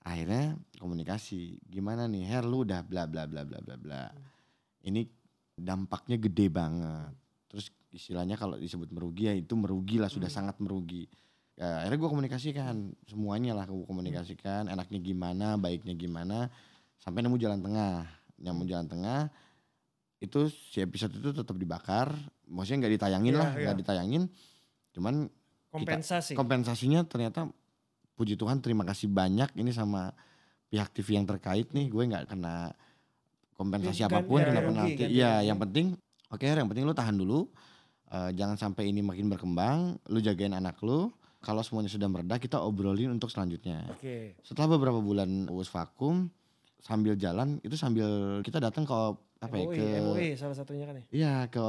Akhirnya 0.00 0.44
komunikasi 0.78 1.60
gimana 1.60 2.06
nih 2.06 2.24
Her 2.24 2.46
lu 2.46 2.62
udah 2.62 2.80
bla 2.80 3.04
bla 3.04 3.26
bla 3.26 3.44
bla 3.44 3.58
bla 3.58 3.76
bla. 3.76 4.02
Ini 4.80 5.04
dampaknya 5.52 6.16
gede 6.16 6.48
banget. 6.48 7.12
Terus 7.50 7.68
istilahnya 7.90 8.38
kalau 8.38 8.56
disebut 8.56 8.88
merugi 8.88 9.26
ya 9.26 9.34
itu 9.34 9.52
merugi 9.52 9.98
lah 9.98 10.08
sudah 10.08 10.30
Hmm. 10.30 10.38
sangat 10.40 10.56
merugi. 10.56 11.04
Ya, 11.58 11.82
akhirnya 11.82 11.98
gue 11.98 12.10
komunikasikan 12.14 12.74
semuanya 13.04 13.52
lah 13.52 13.66
gue 13.66 13.82
komunikasikan 13.82 14.70
enaknya 14.70 15.02
gimana 15.02 15.58
baiknya 15.58 15.92
gimana 15.92 16.46
sampai 16.96 17.18
nemu 17.20 17.34
jalan 17.34 17.58
tengah 17.58 18.06
nemu 18.38 18.62
jalan 18.64 18.86
tengah 18.86 19.26
itu 20.18 20.40
si 20.50 20.78
episode 20.78 21.14
itu 21.14 21.30
tetap 21.30 21.54
dibakar 21.54 22.10
maksudnya 22.44 22.82
nggak 22.82 22.94
ditayangin 22.98 23.32
Iya, 23.32 23.38
lah 23.38 23.50
iya. 23.52 23.62
nggak 23.64 23.78
ditayangin. 23.78 24.22
Cuman 24.90 25.14
Kompensasi. 25.68 26.32
kompensasinya 26.34 27.04
ternyata 27.04 27.46
puji 28.14 28.34
Tuhan 28.34 28.58
terima 28.58 28.82
kasih 28.82 29.06
banyak 29.06 29.54
ini 29.54 29.70
sama 29.70 30.10
pihak 30.66 30.90
TV 30.90 31.14
yang 31.14 31.24
terkait 31.24 31.70
nih. 31.70 31.86
Gue 31.86 32.02
nggak 32.04 32.28
kena 32.28 32.74
kompensasi 33.54 34.02
Gan- 34.02 34.10
apa 34.10 34.20
pun 34.22 34.38
kena 34.38 34.60
penalti 34.60 35.02
iya 35.04 35.42
yang 35.42 35.58
penting 35.58 35.94
oke 36.28 36.40
Her, 36.40 36.58
yang 36.58 36.68
penting 36.68 36.84
lu 36.84 36.92
tahan 36.92 37.14
dulu. 37.14 37.46
Eh, 38.08 38.30
jangan 38.32 38.56
sampai 38.56 38.88
ini 38.88 39.04
makin 39.04 39.28
berkembang 39.28 40.00
lu 40.08 40.18
jagain 40.18 40.50
anak 40.50 40.80
lu. 40.80 41.12
Kalau 41.38 41.62
semuanya 41.62 41.86
sudah 41.86 42.08
mereda 42.08 42.34
kita 42.34 42.58
obrolin 42.58 43.12
untuk 43.12 43.28
selanjutnya. 43.28 43.86
Oke. 43.88 44.34
setelah 44.42 44.74
beberapa 44.74 44.98
bulan 44.98 45.46
us 45.48 45.68
vakum 45.68 46.26
sambil 46.80 47.14
jalan 47.14 47.58
itu 47.60 47.74
sambil 47.74 48.06
kita 48.40 48.58
datang 48.58 48.82
ke 48.82 48.96
apa 49.38 49.54
ya 49.54 49.64
MUI, 49.64 49.76
ke 49.76 49.86
MUI 50.00 50.28
salah 50.34 50.52
satunya 50.52 50.84
kan 50.84 50.96
ya. 50.96 51.04
iya 51.10 51.34
ke 51.46 51.62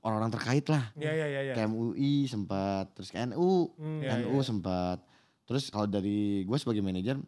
orang-orang 0.00 0.32
terkait 0.32 0.64
lah 0.66 0.84
Iya 0.94 1.12
iya 1.12 1.26
iya. 1.42 1.52
ke 1.52 1.62
MUI 1.64 2.24
sempat 2.24 2.88
terus 2.92 3.10
ke 3.10 3.18
NU 3.26 3.74
Hmm. 3.74 4.00
Iya, 4.00 4.22
NU 4.22 4.34
iya. 4.34 4.44
sempat 4.44 4.98
terus 5.44 5.68
kalau 5.68 5.84
dari 5.84 6.42
gue 6.42 6.56
sebagai 6.56 6.80
manajer 6.80 7.20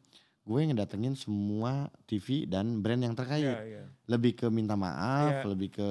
gue 0.42 0.60
ngedatengin 0.64 1.12
semua 1.12 1.86
TV 2.04 2.44
dan 2.44 2.80
brand 2.80 2.98
yang 2.98 3.12
terkait 3.12 3.44
Iya 3.44 3.60
iya. 3.62 3.82
lebih 4.06 4.32
ke 4.34 4.46
minta 4.48 4.72
maaf 4.72 5.42
Iya. 5.42 5.48
lebih 5.48 5.68
ke 5.70 5.88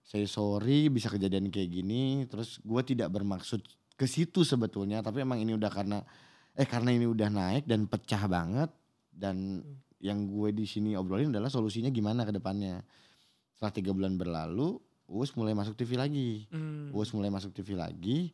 say 0.00 0.24
sorry 0.24 0.88
bisa 0.88 1.06
kejadian 1.06 1.48
kayak 1.48 1.68
gini 1.70 2.02
terus 2.24 2.56
gue 2.58 2.82
tidak 2.82 3.10
bermaksud 3.10 3.60
ke 3.92 4.06
situ 4.06 4.40
sebetulnya 4.40 4.98
tapi 4.98 5.20
emang 5.20 5.36
ini 5.36 5.52
udah 5.52 5.68
karena 5.68 6.00
eh 6.54 6.64
karena 6.64 6.90
ini 6.90 7.04
udah 7.04 7.28
naik 7.28 7.64
dan 7.64 7.84
pecah 7.84 8.24
banget 8.24 8.72
dan 9.10 9.60
Hmm. 9.60 9.76
yang 9.98 10.18
gue 10.24 10.48
di 10.50 10.64
sini 10.64 10.94
obrolin 10.94 11.28
adalah 11.28 11.50
solusinya 11.50 11.90
gimana 11.90 12.22
ke 12.22 12.30
depannya 12.30 12.80
setelah 13.58 13.74
tiga 13.74 13.90
bulan 13.90 14.14
berlalu 14.14 14.78
Uus 15.08 15.34
mulai 15.34 15.50
masuk 15.50 15.74
TV 15.74 15.96
lagi 15.96 16.46
Hmm. 16.46 16.94
Uus 16.94 17.10
mulai 17.10 17.26
masuk 17.26 17.50
TV 17.50 17.74
lagi 17.74 18.30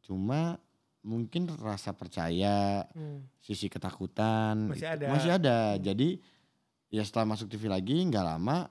cuma 0.00 0.54
mungkin 1.00 1.50
rasa 1.56 1.90
percaya 1.90 2.86
Hmm. 2.88 3.26
sisi 3.38 3.66
ketakutan 3.66 4.70
Masih 4.70 4.78
itu 4.78 4.94
ada. 4.94 5.06
masih 5.08 5.30
ada 5.32 5.56
jadi 5.76 6.22
ya 6.88 7.02
setelah 7.02 7.26
masuk 7.28 7.48
TV 7.48 7.66
lagi 7.66 7.98
nggak 8.00 8.22
lama 8.24 8.70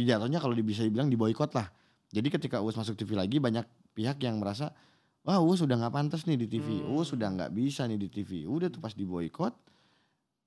jatuhnya 0.00 0.38
kalau 0.38 0.56
bisa 0.56 0.80
dibilang 0.80 1.06
diboykot 1.06 1.52
lah 1.52 1.68
jadi 2.08 2.26
ketika 2.28 2.58
Uus 2.58 2.74
masuk 2.74 2.96
TV 2.96 3.12
lagi 3.12 3.36
banyak 3.36 3.62
pihak 3.92 4.16
yang 4.18 4.40
merasa 4.40 4.72
wah 5.20 5.36
Uus 5.38 5.60
sudah 5.60 5.76
nggak 5.76 5.92
pantas 5.92 6.24
nih 6.24 6.38
di 6.38 6.46
TV 6.48 6.80
Hmm. 6.80 6.96
Uus 6.96 7.12
sudah 7.12 7.28
nggak 7.28 7.52
bisa 7.52 7.84
nih 7.84 7.98
di 7.98 8.08
TV 8.08 8.46
udah 8.46 8.66
tuh 8.66 8.80
pas 8.80 8.90
diboykot 8.90 9.52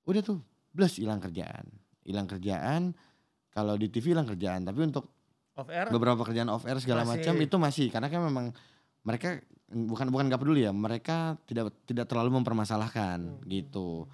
udah 0.04 0.20
tuh 0.20 0.42
bless 0.70 0.98
hilang 0.98 1.20
kerjaan 1.20 1.68
hilang 2.02 2.26
kerjaan 2.26 2.92
kalau 3.54 3.78
di 3.78 3.86
TV 3.86 4.12
hilang 4.12 4.26
kerjaan 4.26 4.66
tapi 4.66 4.82
untuk 4.82 5.06
Off 5.54 5.70
air. 5.70 5.86
beberapa 5.86 6.18
pekerjaan 6.18 6.50
off 6.50 6.66
air 6.66 6.82
segala 6.82 7.06
macam 7.06 7.34
itu 7.38 7.56
masih. 7.56 7.86
Karena 7.88 8.10
kan 8.10 8.20
memang 8.20 8.50
mereka 9.06 9.38
bukan 9.70 10.10
bukan 10.10 10.26
nggak 10.26 10.42
peduli 10.42 10.66
ya 10.66 10.74
mereka 10.74 11.38
tidak 11.46 11.70
tidak 11.86 12.10
terlalu 12.10 12.42
mempermasalahkan 12.42 13.18
Hmm. 13.22 13.46
gitu. 13.46 14.10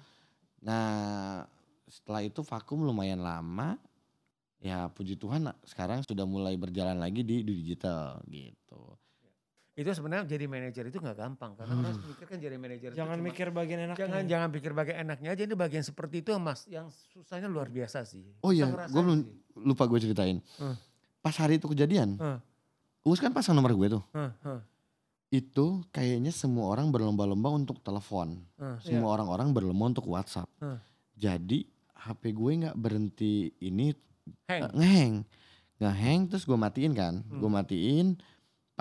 Nah 0.61 1.41
setelah 1.89 2.21
itu 2.21 2.45
vakum 2.45 2.85
lumayan 2.85 3.19
lama. 3.19 3.75
Ya 4.61 4.85
puji 4.93 5.17
Tuhan 5.17 5.49
sekarang 5.65 6.05
sudah 6.05 6.21
mulai 6.21 6.53
berjalan 6.53 7.01
lagi 7.01 7.25
di, 7.25 7.41
di 7.41 7.65
digital 7.65 8.21
gitu 8.29 8.93
Itu 9.81 9.89
sebenarnya 9.91 10.23
jadi 10.27 10.45
manajer 10.45 10.83
itu 10.85 10.97
nggak 10.97 11.17
gampang 11.17 11.51
karena 11.53 11.73
orang 11.75 11.97
mikir 12.05 12.25
kan 12.25 12.37
jadi 12.37 12.55
manajer. 12.55 12.89
itu 12.89 12.95
Jangan 12.95 13.15
cuma- 13.15 13.27
mikir 13.27 13.47
bagian 13.49 13.79
enaknya. 13.81 13.99
Jangan 13.99 14.21
jangan 14.25 14.49
pikir 14.51 14.71
bagian 14.71 14.97
enaknya 15.01 15.29
aja 15.29 15.41
ini 15.41 15.55
bagian 15.55 15.81
seperti 15.81 16.15
itu 16.19 16.29
yang 16.29 16.39
mas 16.39 16.61
yang 16.65 16.85
susahnya 17.09 17.47
luar 17.47 17.67
biasa 17.67 18.03
sih. 18.03 18.21
oh 18.39 18.49
iya 18.49 18.65
gue 18.69 19.01
belum 19.01 19.19
lupa 19.63 19.83
gue 19.85 19.99
ceritain 19.99 20.37
Hmm. 20.55 20.77
pas 21.19 21.33
hari 21.33 21.57
itu 21.57 21.65
kejadian 21.67 22.15
Hmm. 22.15 22.37
Uus 23.01 23.17
kan 23.17 23.29
pasang 23.29 23.53
nomor 23.53 23.73
gue 23.73 23.87
tuh 23.89 24.03
Hah, 24.11 24.29
hah, 24.39 24.61
itu 25.29 25.65
kayaknya 25.89 26.29
semua 26.29 26.69
orang 26.69 26.87
berlomba-lomba 26.87 27.49
untuk 27.49 27.79
telepon 27.79 28.43
hah. 28.55 28.77
semua 28.79 29.09
orang-orang 29.11 29.49
berlomba 29.49 29.89
untuk 29.89 30.05
WhatsApp. 30.05 30.45
Hmm. 30.57 30.77
Jadi 31.13 31.65
HP 31.97 32.31
gue 32.31 32.51
nggak 32.61 32.75
berhenti 32.75 33.33
ini 33.59 33.89
Heng. 34.45 34.59
eh, 34.59 34.71
ngeheng, 34.71 35.13
ngeheng 35.77 36.21
terus 36.27 36.43
gue 36.43 36.53
matiin 36.53 36.91
kan, 36.91 37.21
Hmm. 37.21 37.37
gue 37.37 37.49
matiin. 37.49 38.07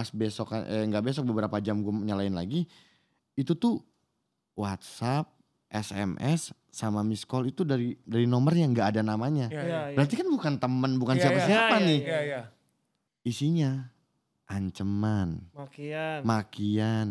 Pas 0.01 0.09
besok 0.09 0.57
eh 0.57 0.89
nggak 0.89 1.05
besok 1.05 1.29
beberapa 1.29 1.61
jam 1.61 1.85
gue 1.85 1.93
nyalain 1.93 2.33
lagi, 2.33 2.65
itu 3.37 3.53
tuh 3.53 3.85
WhatsApp, 4.57 5.29
SMS 5.69 6.57
sama 6.73 7.05
miss 7.05 7.29
call 7.29 7.53
itu 7.53 7.69
dari 7.69 8.01
dari 8.01 8.25
nomor 8.25 8.57
yang 8.57 8.73
nggak 8.73 8.97
ada 8.97 9.03
namanya. 9.05 9.53
Iya, 9.53 9.61
iya. 9.61 9.81
iya. 9.93 9.97
Berarti 10.01 10.15
kan 10.17 10.29
bukan 10.33 10.55
temen, 10.57 10.97
bukan 10.97 11.15
Iya, 11.15 11.21
iya. 11.21 11.25
siapa-siapa 11.29 11.61
Iya, 11.69 11.77
iya, 11.77 11.85
nih. 11.85 12.01
Iya, 12.01 12.21
iya. 12.25 12.41
Isinya 13.21 13.71
ancaman, 14.49 15.29
Makian. 15.53 16.21
makian, 16.25 17.09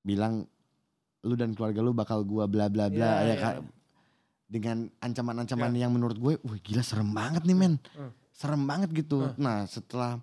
bilang 0.00 0.48
lu 1.20 1.36
dan 1.36 1.52
keluarga 1.52 1.84
lu 1.84 1.92
bakal 1.92 2.24
gua 2.24 2.48
bla 2.48 2.72
bla 2.72 2.88
bla 2.88 3.20
Iya, 3.20 3.20
ya 3.20 3.26
iya. 3.28 3.36
Kak. 3.38 3.54
Dengan 4.44 4.88
ancaman-ancaman 4.98 5.76
yang 5.76 5.92
menurut 5.92 6.16
gue, 6.16 6.34
wah 6.40 6.56
gila 6.56 6.80
serem 6.80 7.12
banget 7.12 7.44
nih 7.44 7.56
men. 7.56 7.76
Hmm. 7.92 8.12
Serem 8.32 8.64
banget 8.64 8.88
gitu. 8.96 9.28
Hmm. 9.28 9.36
Nah, 9.36 9.68
setelah 9.68 10.18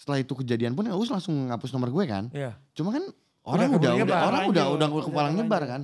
setelah 0.00 0.16
itu 0.24 0.32
kejadian 0.32 0.72
pun 0.72 0.88
ya 0.88 0.96
Us 0.96 1.12
langsung 1.12 1.52
ngapus 1.52 1.76
nomor 1.76 1.92
gue 1.92 2.04
kan. 2.08 2.32
Iya. 2.32 2.56
Cuma 2.72 2.96
kan 2.96 3.04
orang 3.44 3.68
udah 3.76 3.76
udah, 3.76 3.92
nyebar. 4.00 4.20
orang 4.32 4.42
udah 4.48 4.64
udah 4.72 4.88
udah 4.88 5.04
kepala 5.12 5.28
nyebar 5.28 5.62
kan. 5.68 5.82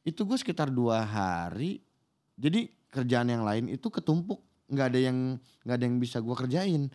Itu 0.00 0.24
gue 0.24 0.40
sekitar 0.40 0.72
dua 0.72 1.04
hari. 1.04 1.84
Jadi 2.40 2.72
kerjaan 2.88 3.28
yang 3.28 3.44
lain 3.44 3.68
itu 3.68 3.92
ketumpuk, 3.92 4.40
nggak 4.72 4.96
ada 4.96 5.00
yang 5.12 5.36
nggak 5.60 5.76
ada 5.76 5.84
yang 5.84 6.00
bisa 6.00 6.24
gue 6.24 6.32
kerjain. 6.32 6.88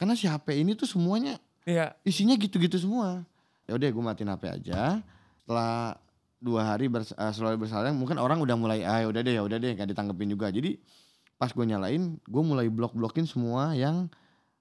Karena 0.00 0.16
si 0.16 0.24
HP 0.24 0.56
ini 0.56 0.72
tuh 0.72 0.88
semuanya 0.88 1.36
Iya. 1.68 1.92
isinya 2.00 2.32
gitu-gitu 2.40 2.80
semua. 2.80 3.20
Ya 3.68 3.76
udah 3.76 3.84
gue 3.92 4.00
matiin 4.08 4.32
HP 4.32 4.44
aja. 4.48 5.04
Setelah 5.44 6.00
dua 6.40 6.64
hari 6.64 6.88
bers 6.88 7.12
uh, 7.12 7.28
selalu 7.28 7.68
bersalah 7.68 7.92
mungkin 7.92 8.16
orang 8.16 8.40
udah 8.40 8.56
mulai 8.56 8.88
ah 8.88 9.04
ya 9.04 9.06
udah 9.12 9.20
deh 9.20 9.34
ya 9.36 9.42
udah 9.44 9.60
deh 9.60 9.76
gak 9.76 9.92
ditanggepin 9.92 10.32
juga. 10.32 10.48
Jadi 10.48 10.80
pas 11.36 11.52
gue 11.52 11.64
nyalain 11.68 12.16
gue 12.24 12.42
mulai 12.42 12.72
blok-blokin 12.72 13.28
semua 13.28 13.76
yang 13.76 14.08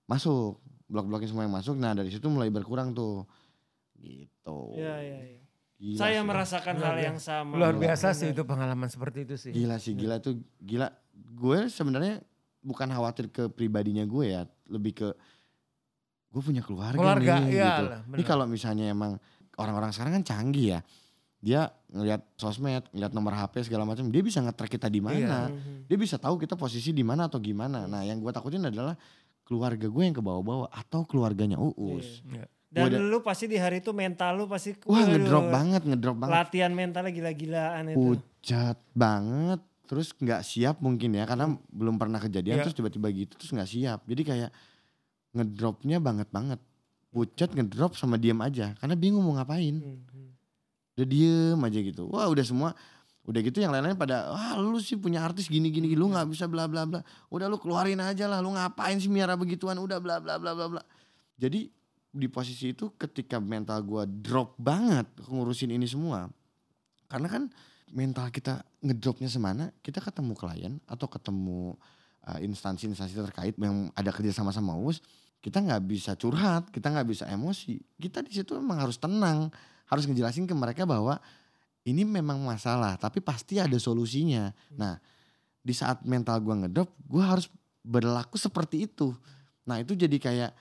masuk. 0.03 0.59
Blok-blokin 0.85 1.27
semua 1.27 1.43
yang 1.43 1.53
masuk. 1.53 1.75
Nah 1.75 1.93
dari 1.93 2.09
situ 2.09 2.25
mulai 2.29 2.49
berkurang 2.49 2.93
tuh. 2.93 3.25
Gitu. 3.95 4.57
Iya, 4.77 4.95
iya, 5.01 5.19
iya. 5.33 5.41
Gila 5.75 5.99
Saya 5.99 6.19
sih. 6.21 6.27
merasakan 6.27 6.73
Luar 6.79 6.87
hal 6.87 6.97
yang 7.03 7.19
sama. 7.19 7.53
Luar 7.59 7.75
biasa 7.75 8.15
sih 8.15 8.31
itu 8.31 8.43
pengalaman 8.47 8.87
seperti 8.87 9.27
itu 9.27 9.35
sih. 9.35 9.51
Gila 9.51 9.75
sih 9.75 9.91
gila 9.91 10.23
tuh 10.23 10.39
gila. 10.61 10.87
Gue 11.35 11.67
sebenarnya 11.67 12.23
bukan 12.63 12.87
khawatir 12.89 13.27
ke 13.27 13.51
pribadinya 13.51 14.07
gue 14.07 14.25
ya. 14.29 14.41
Lebih 14.71 14.93
ke 14.95 15.07
gue 16.31 16.43
punya 16.43 16.59
keluarga, 16.59 16.99
Keluarga, 16.99 17.33
nih 17.39 17.47
iya 17.47 17.71
gitu. 17.79 17.83
lah, 17.87 17.99
Ini 18.11 18.23
kalau 18.27 18.43
misalnya 18.43 18.91
emang 18.91 19.15
orang-orang 19.55 19.95
sekarang 19.95 20.19
kan 20.19 20.23
canggih 20.27 20.75
ya. 20.75 20.79
Dia 21.39 21.61
ngelihat 21.95 22.27
sosmed, 22.35 22.83
ngelihat 22.91 23.13
nomor 23.15 23.31
HP 23.39 23.63
segala 23.71 23.87
macam, 23.87 24.09
dia 24.11 24.19
bisa 24.19 24.43
nge-track 24.43 24.75
kita 24.75 24.91
di 24.91 24.99
mana. 24.99 25.47
Mhm. 25.47 25.87
Dia 25.87 25.95
bisa 25.95 26.19
tahu 26.19 26.35
kita 26.35 26.59
posisi 26.59 26.91
di 26.91 27.07
mana 27.07 27.31
atau 27.31 27.39
gimana. 27.39 27.87
Nah, 27.87 28.03
yang 28.03 28.19
gue 28.19 28.31
takutin 28.35 28.67
adalah 28.67 28.99
keluarga 29.45 29.85
gue 29.87 30.03
yang 30.03 30.15
ke 30.17 30.23
bawah-bawah 30.25 30.73
atau 30.73 31.05
keluarganya 31.05 31.55
Uus. 31.61 32.25
Iya. 32.25 32.49
Dan 32.75 32.91
Gua 32.91 33.07
lu 33.07 33.19
pasti 33.23 33.47
di 33.47 33.55
hari 33.55 33.79
itu 33.79 33.95
mental 33.95 34.35
lu 34.35 34.51
pasti 34.51 34.75
Wah, 34.83 34.99
waduh, 34.99 35.15
ngedrop 35.15 35.45
banget, 35.47 35.81
ngedrop 35.87 36.17
banget. 36.19 36.33
Latihan 36.35 36.71
mentalnya 36.75 37.13
gila-gilaan 37.13 37.83
itu. 37.87 38.19
Pucat 38.19 38.77
banget. 38.91 39.61
Terus 39.85 40.11
nggak 40.17 40.41
siap 40.43 40.81
mungkin 40.81 41.13
ya 41.13 41.23
karena 41.23 41.55
belum 41.71 41.95
pernah 41.95 42.17
kejadian 42.19 42.59
Iya. 42.59 42.63
terus 42.67 42.75
tiba-tiba 42.75 43.07
gitu 43.13 43.37
terus 43.39 43.53
nggak 43.53 43.69
siap. 43.69 43.99
Jadi 44.03 44.21
kayak 44.27 44.49
ngedropnya 45.31 46.03
banget 46.03 46.27
banget. 46.33 46.59
Pucat 47.13 47.53
ngedrop 47.55 47.95
sama 47.95 48.19
diem 48.19 48.35
aja 48.43 48.75
karena 48.75 48.95
bingung 48.99 49.23
mau 49.23 49.39
ngapain. 49.39 49.79
Mhm. 49.79 50.35
udah 50.95 51.07
diem 51.11 51.59
aja 51.59 51.79
gitu 51.83 52.07
wah 52.07 52.23
udah 52.31 52.39
semua 52.47 52.71
udah 53.25 53.39
gitu 53.41 53.57
yang 53.57 53.73
lain-lain 53.73 53.97
pada 53.97 54.29
wah 54.29 54.53
lu 54.61 54.77
sih 54.77 54.97
punya 55.01 55.25
artis 55.25 55.49
gini 55.49 55.73
gini 55.73 55.97
lu 55.97 56.13
nggak 56.13 56.29
bisa 56.29 56.45
bla 56.45 56.69
bla 56.69 56.85
bla. 56.85 57.01
Udah 57.33 57.49
lu 57.49 57.57
keluarin 57.57 57.97
aja 57.97 58.29
lah 58.29 58.37
lu 58.41 58.53
ngapain 58.53 59.01
sih 59.01 59.09
miara 59.09 59.33
begituan? 59.33 59.77
Udah 59.81 59.97
bla 59.97 60.21
bla 60.21 60.37
bla 60.37 60.53
bla 60.53 60.65
bla. 60.69 60.81
Jadi 61.35 61.65
di 62.15 62.27
posisi 62.29 62.71
itu 62.71 62.93
ketika 62.95 63.41
mental 63.41 63.81
gua 63.83 64.05
drop 64.07 64.55
banget 64.55 65.09
ngurusin 65.27 65.73
ini 65.73 65.83
semua 65.83 66.31
karena 67.11 67.27
kan 67.27 67.43
mental 67.91 68.31
kita 68.31 68.63
ngedropnya 68.79 69.27
semana 69.27 69.67
kita 69.83 69.99
ketemu 69.99 70.31
klien 70.31 70.73
atau 70.87 71.11
ketemu 71.11 71.75
uh, 72.23 72.39
instansi-instansi 72.39 73.19
terkait 73.19 73.55
yang 73.59 73.91
ada 73.99 74.15
kerja 74.15 74.31
sama 74.31 74.55
sama 74.55 74.79
us 74.79 75.03
kita 75.43 75.59
nggak 75.59 75.83
bisa 75.85 76.15
curhat 76.15 76.71
kita 76.71 76.89
nggak 76.89 77.05
bisa 77.05 77.29
emosi. 77.29 77.77
Kita 78.01 78.25
di 78.25 78.31
situ 78.33 78.57
memang 78.57 78.81
harus 78.81 78.97
tenang 78.97 79.51
harus 79.85 80.03
ngejelasin 80.09 80.49
ke 80.49 80.55
mereka 80.57 80.87
bahwa 80.89 81.21
ini 81.85 82.01
memang 82.01 82.41
masalah 82.41 82.97
tapi 82.97 83.21
pasti 83.21 83.57
ada 83.57 83.77
solusinya 83.77 84.49
nah 84.73 84.97
di 85.61 85.71
saat 85.71 86.01
mental 86.03 86.41
gua 86.41 86.55
ngedrop 86.59 86.89
gua 87.01 87.37
harus 87.37 87.47
berlaku 87.81 88.35
seperti 88.35 88.85
itu 88.85 89.13
nah 89.63 89.77
itu 89.77 89.93
jadi 89.93 90.17
kayak 90.17 90.51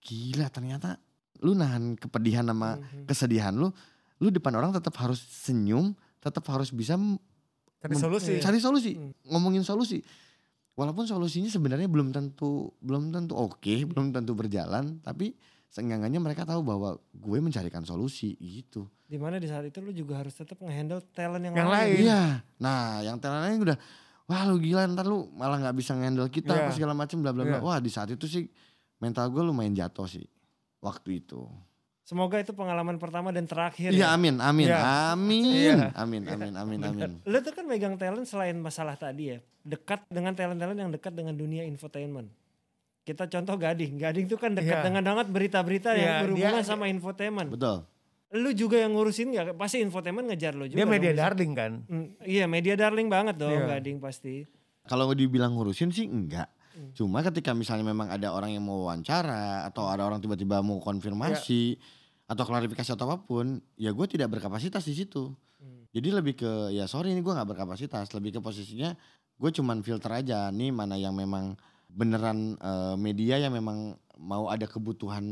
gila 0.00 0.46
ternyata 0.48 0.98
lu 1.40 1.54
nahan 1.54 1.94
kepedihan 1.94 2.44
sama 2.44 2.76
Mhm. 2.76 3.06
kesedihan 3.06 3.54
lu 3.54 3.70
lu 4.20 4.28
depan 4.28 4.52
orang 4.52 4.70
tetap 4.70 4.92
harus 4.98 5.18
senyum 5.18 5.94
tetap 6.20 6.44
harus 6.46 6.68
bisa 6.70 6.98
Cari 7.80 7.96
solusi. 7.96 8.36
cari 8.38 8.58
solusi 8.60 8.92
Hmm. 8.92 9.12
ngomongin 9.26 9.64
solusi 9.64 10.04
walaupun 10.76 11.08
solusinya 11.08 11.48
sebenarnya 11.48 11.88
belum 11.88 12.12
tentu 12.12 12.68
belum 12.78 13.08
tentu 13.08 13.32
oke 13.32 13.88
belum 13.88 14.12
tentu 14.12 14.36
berjalan 14.36 15.00
tapi 15.00 15.32
seenggaknya 15.70 16.18
mereka 16.18 16.42
tahu 16.42 16.60
bahwa 16.60 16.98
gue 17.10 17.38
mencarikan 17.38 17.82
solusi 17.82 18.34
gitu 18.36 18.90
Di 19.06 19.16
mana 19.16 19.38
di 19.38 19.46
saat 19.46 19.62
itu 19.64 19.78
lu 19.78 19.90
juga 19.90 20.18
harus 20.18 20.34
tetap 20.34 20.58
ngehandle 20.58 20.98
talent 21.10 21.42
yang, 21.42 21.54
Yang 21.54 21.70
lain. 21.70 21.94
iya 22.02 22.22
nah 22.58 22.98
yang 23.00 23.16
talent 23.16 23.42
lain 23.46 23.58
udah 23.64 23.78
wah 24.26 24.42
lu 24.46 24.58
gila 24.58 24.86
ntar 24.88 25.06
lu 25.06 25.30
malah 25.32 25.58
nggak 25.58 25.74
bisa 25.74 25.94
ngendel 25.94 26.26
kita 26.26 26.50
Iya. 26.50 26.62
apa 26.66 26.70
segala 26.70 26.92
macam 26.92 27.18
bla 27.18 27.30
bla 27.30 27.42
bla. 27.42 27.58
Iya. 27.58 27.64
Wah 27.64 27.78
di 27.78 27.90
saat 27.90 28.10
itu 28.10 28.26
sih 28.26 28.46
mental 28.98 29.30
gue 29.30 29.42
lumayan 29.42 29.72
jatuh 29.72 30.06
sih 30.06 30.26
waktu 30.78 31.18
itu. 31.18 31.46
Semoga 32.02 32.38
itu 32.38 32.50
pengalaman 32.50 32.98
pertama 32.98 33.30
dan 33.30 33.46
terakhir 33.46 33.90
Iya 33.90 34.10
ya. 34.10 34.14
amin 34.14 34.38
amin 34.38 34.66
Iya. 34.66 34.78
amin 35.14 35.44
Iya. 35.46 35.74
amin 35.94 36.22
amin 36.26 36.52
amin 36.54 36.80
amin. 36.82 37.10
Lu 37.22 37.38
tuh 37.38 37.50
kan 37.50 37.66
megang 37.66 37.94
talent 37.94 38.26
selain 38.26 38.58
masalah 38.58 38.94
tadi 38.94 39.34
ya. 39.34 39.38
Dekat 39.62 40.06
dengan 40.06 40.34
talent-talent 40.34 40.78
yang 40.78 40.90
dekat 40.90 41.14
dengan 41.14 41.34
dunia 41.34 41.62
infotainment. 41.62 42.30
Kita 43.00 43.26
contoh 43.26 43.56
Gading. 43.56 43.96
Gading 43.96 44.26
tuh 44.28 44.36
kan 44.36 44.52
dekat 44.52 44.80
Iya. 44.80 44.84
dengan 44.84 45.02
banget 45.02 45.26
berita-berita 45.28 45.90
Iya, 45.92 45.98
yang 45.98 46.14
berhubungan 46.28 46.60
dia- 46.60 46.68
sama 46.68 46.84
infotainment. 46.86 47.48
Betul. 47.50 47.78
Lu 48.30 48.50
juga 48.54 48.78
yang 48.78 48.94
ngurusin 48.94 49.34
ya 49.34 49.42
pasti 49.52 49.82
infotainment 49.82 50.30
ngejar 50.30 50.54
lu 50.54 50.70
juga. 50.70 50.78
Dia 50.78 50.86
media 50.86 51.10
darling 51.10 51.52
kan. 51.52 51.72
Hmm, 51.84 52.14
iya 52.22 52.46
media 52.46 52.78
darling 52.78 53.10
banget 53.10 53.34
dong 53.34 53.50
Iya. 53.50 53.80
Gading 53.80 53.98
pasti. 53.98 54.46
Kalau 54.84 55.10
dibilang 55.10 55.50
ngurusin 55.52 55.90
sih 55.90 56.06
enggak. 56.06 56.46
Hmm. 56.70 56.94
Cuma 56.94 57.18
ketika 57.20 57.50
misalnya 57.50 57.82
memang 57.82 58.06
ada 58.06 58.30
orang 58.30 58.54
yang 58.54 58.62
mau 58.62 58.86
wawancara 58.86 59.66
atau 59.66 59.90
ada 59.90 60.06
orang 60.06 60.22
tiba-tiba 60.22 60.62
mau 60.62 60.78
konfirmasi 60.78 61.74
atau 62.24 62.44
klarifikasi 62.46 62.86
atau 62.86 63.10
apa 63.10 63.18
pun, 63.18 63.58
ya 63.74 63.90
gue 63.90 64.06
tidak 64.06 64.30
berkapasitas 64.30 64.86
di 64.86 64.94
situ. 64.94 65.34
Hmm. 65.58 65.90
Jadi 65.90 66.08
lebih 66.14 66.38
ke 66.38 66.50
ya 66.70 66.86
sorry 66.86 67.10
ini 67.10 67.20
gue 67.20 67.34
nggak 67.34 67.50
berkapasitas, 67.50 68.14
lebih 68.14 68.38
ke 68.38 68.40
posisinya 68.40 68.94
gue 69.34 69.50
cuman 69.50 69.80
filter 69.80 70.12
aja 70.14 70.52
nih 70.52 70.70
mana 70.70 70.94
yang 70.94 71.16
memang 71.16 71.56
beneran 71.90 72.54
eh, 72.56 72.94
media 72.96 73.36
yang 73.36 73.52
memang 73.52 73.94
mau 74.16 74.46
ada 74.46 74.64
kebutuhan 74.64 75.24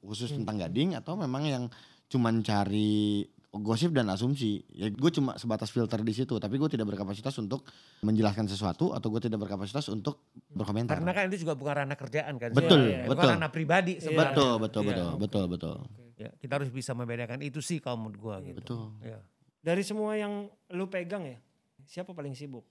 khusus 0.00 0.28
Hmm. 0.28 0.44
tentang 0.44 0.56
gading 0.62 0.94
atau 0.94 1.16
memang 1.16 1.42
yang 1.42 1.64
cuman 2.06 2.40
cari 2.40 3.24
gosip 3.56 3.88
dan 3.90 4.12
asumsi. 4.12 4.60
Ya 4.68 4.92
gue 4.92 5.10
cuma 5.10 5.32
sebatas 5.34 5.72
filter 5.72 5.96
di 6.00 6.12
situ, 6.12 6.36
tapi 6.36 6.54
gue 6.54 6.68
tidak 6.68 6.84
berkapasitas 6.86 7.32
untuk 7.40 7.64
menjelaskan 8.02 8.44
sesuatu 8.44 8.92
atau 8.92 9.08
gue 9.08 9.16
tidak 9.18 9.40
berkapasitas 9.40 9.88
untuk 9.88 10.28
berkomentar. 10.52 11.00
Karena 11.00 11.16
kan 11.16 11.24
itu 11.26 11.40
juga 11.40 11.56
bukan 11.56 11.74
ranah 11.82 11.96
kerjaan 11.96 12.36
kan. 12.36 12.52
Betul, 12.52 12.92
iya. 12.92 13.08
Bukan 13.08 13.16
betul. 13.16 13.32
ranah 13.32 13.48
pribadi 13.48 13.96
sebenarnya. 13.96 14.36
betul, 14.36 14.52
betul, 14.60 14.82
Iya. 14.84 14.92
betul, 14.92 15.10
betul, 15.16 15.44
betul. 15.48 15.76
Ya, 16.16 16.30
kita 16.36 16.52
harus 16.60 16.68
bisa 16.68 16.92
membedakan 16.92 17.40
itu 17.40 17.64
sih 17.64 17.80
kalau 17.80 18.04
menurut 18.04 18.18
gua 18.20 18.36
gitu. 18.44 18.60
Betul. 18.60 18.82
Ya. 19.00 19.24
Dari 19.64 19.80
semua 19.80 20.12
yang 20.14 20.52
lu 20.70 20.84
pegang 20.86 21.24
ya, 21.24 21.40
siapa 21.82 22.12
paling 22.12 22.36
sibuk? 22.36 22.68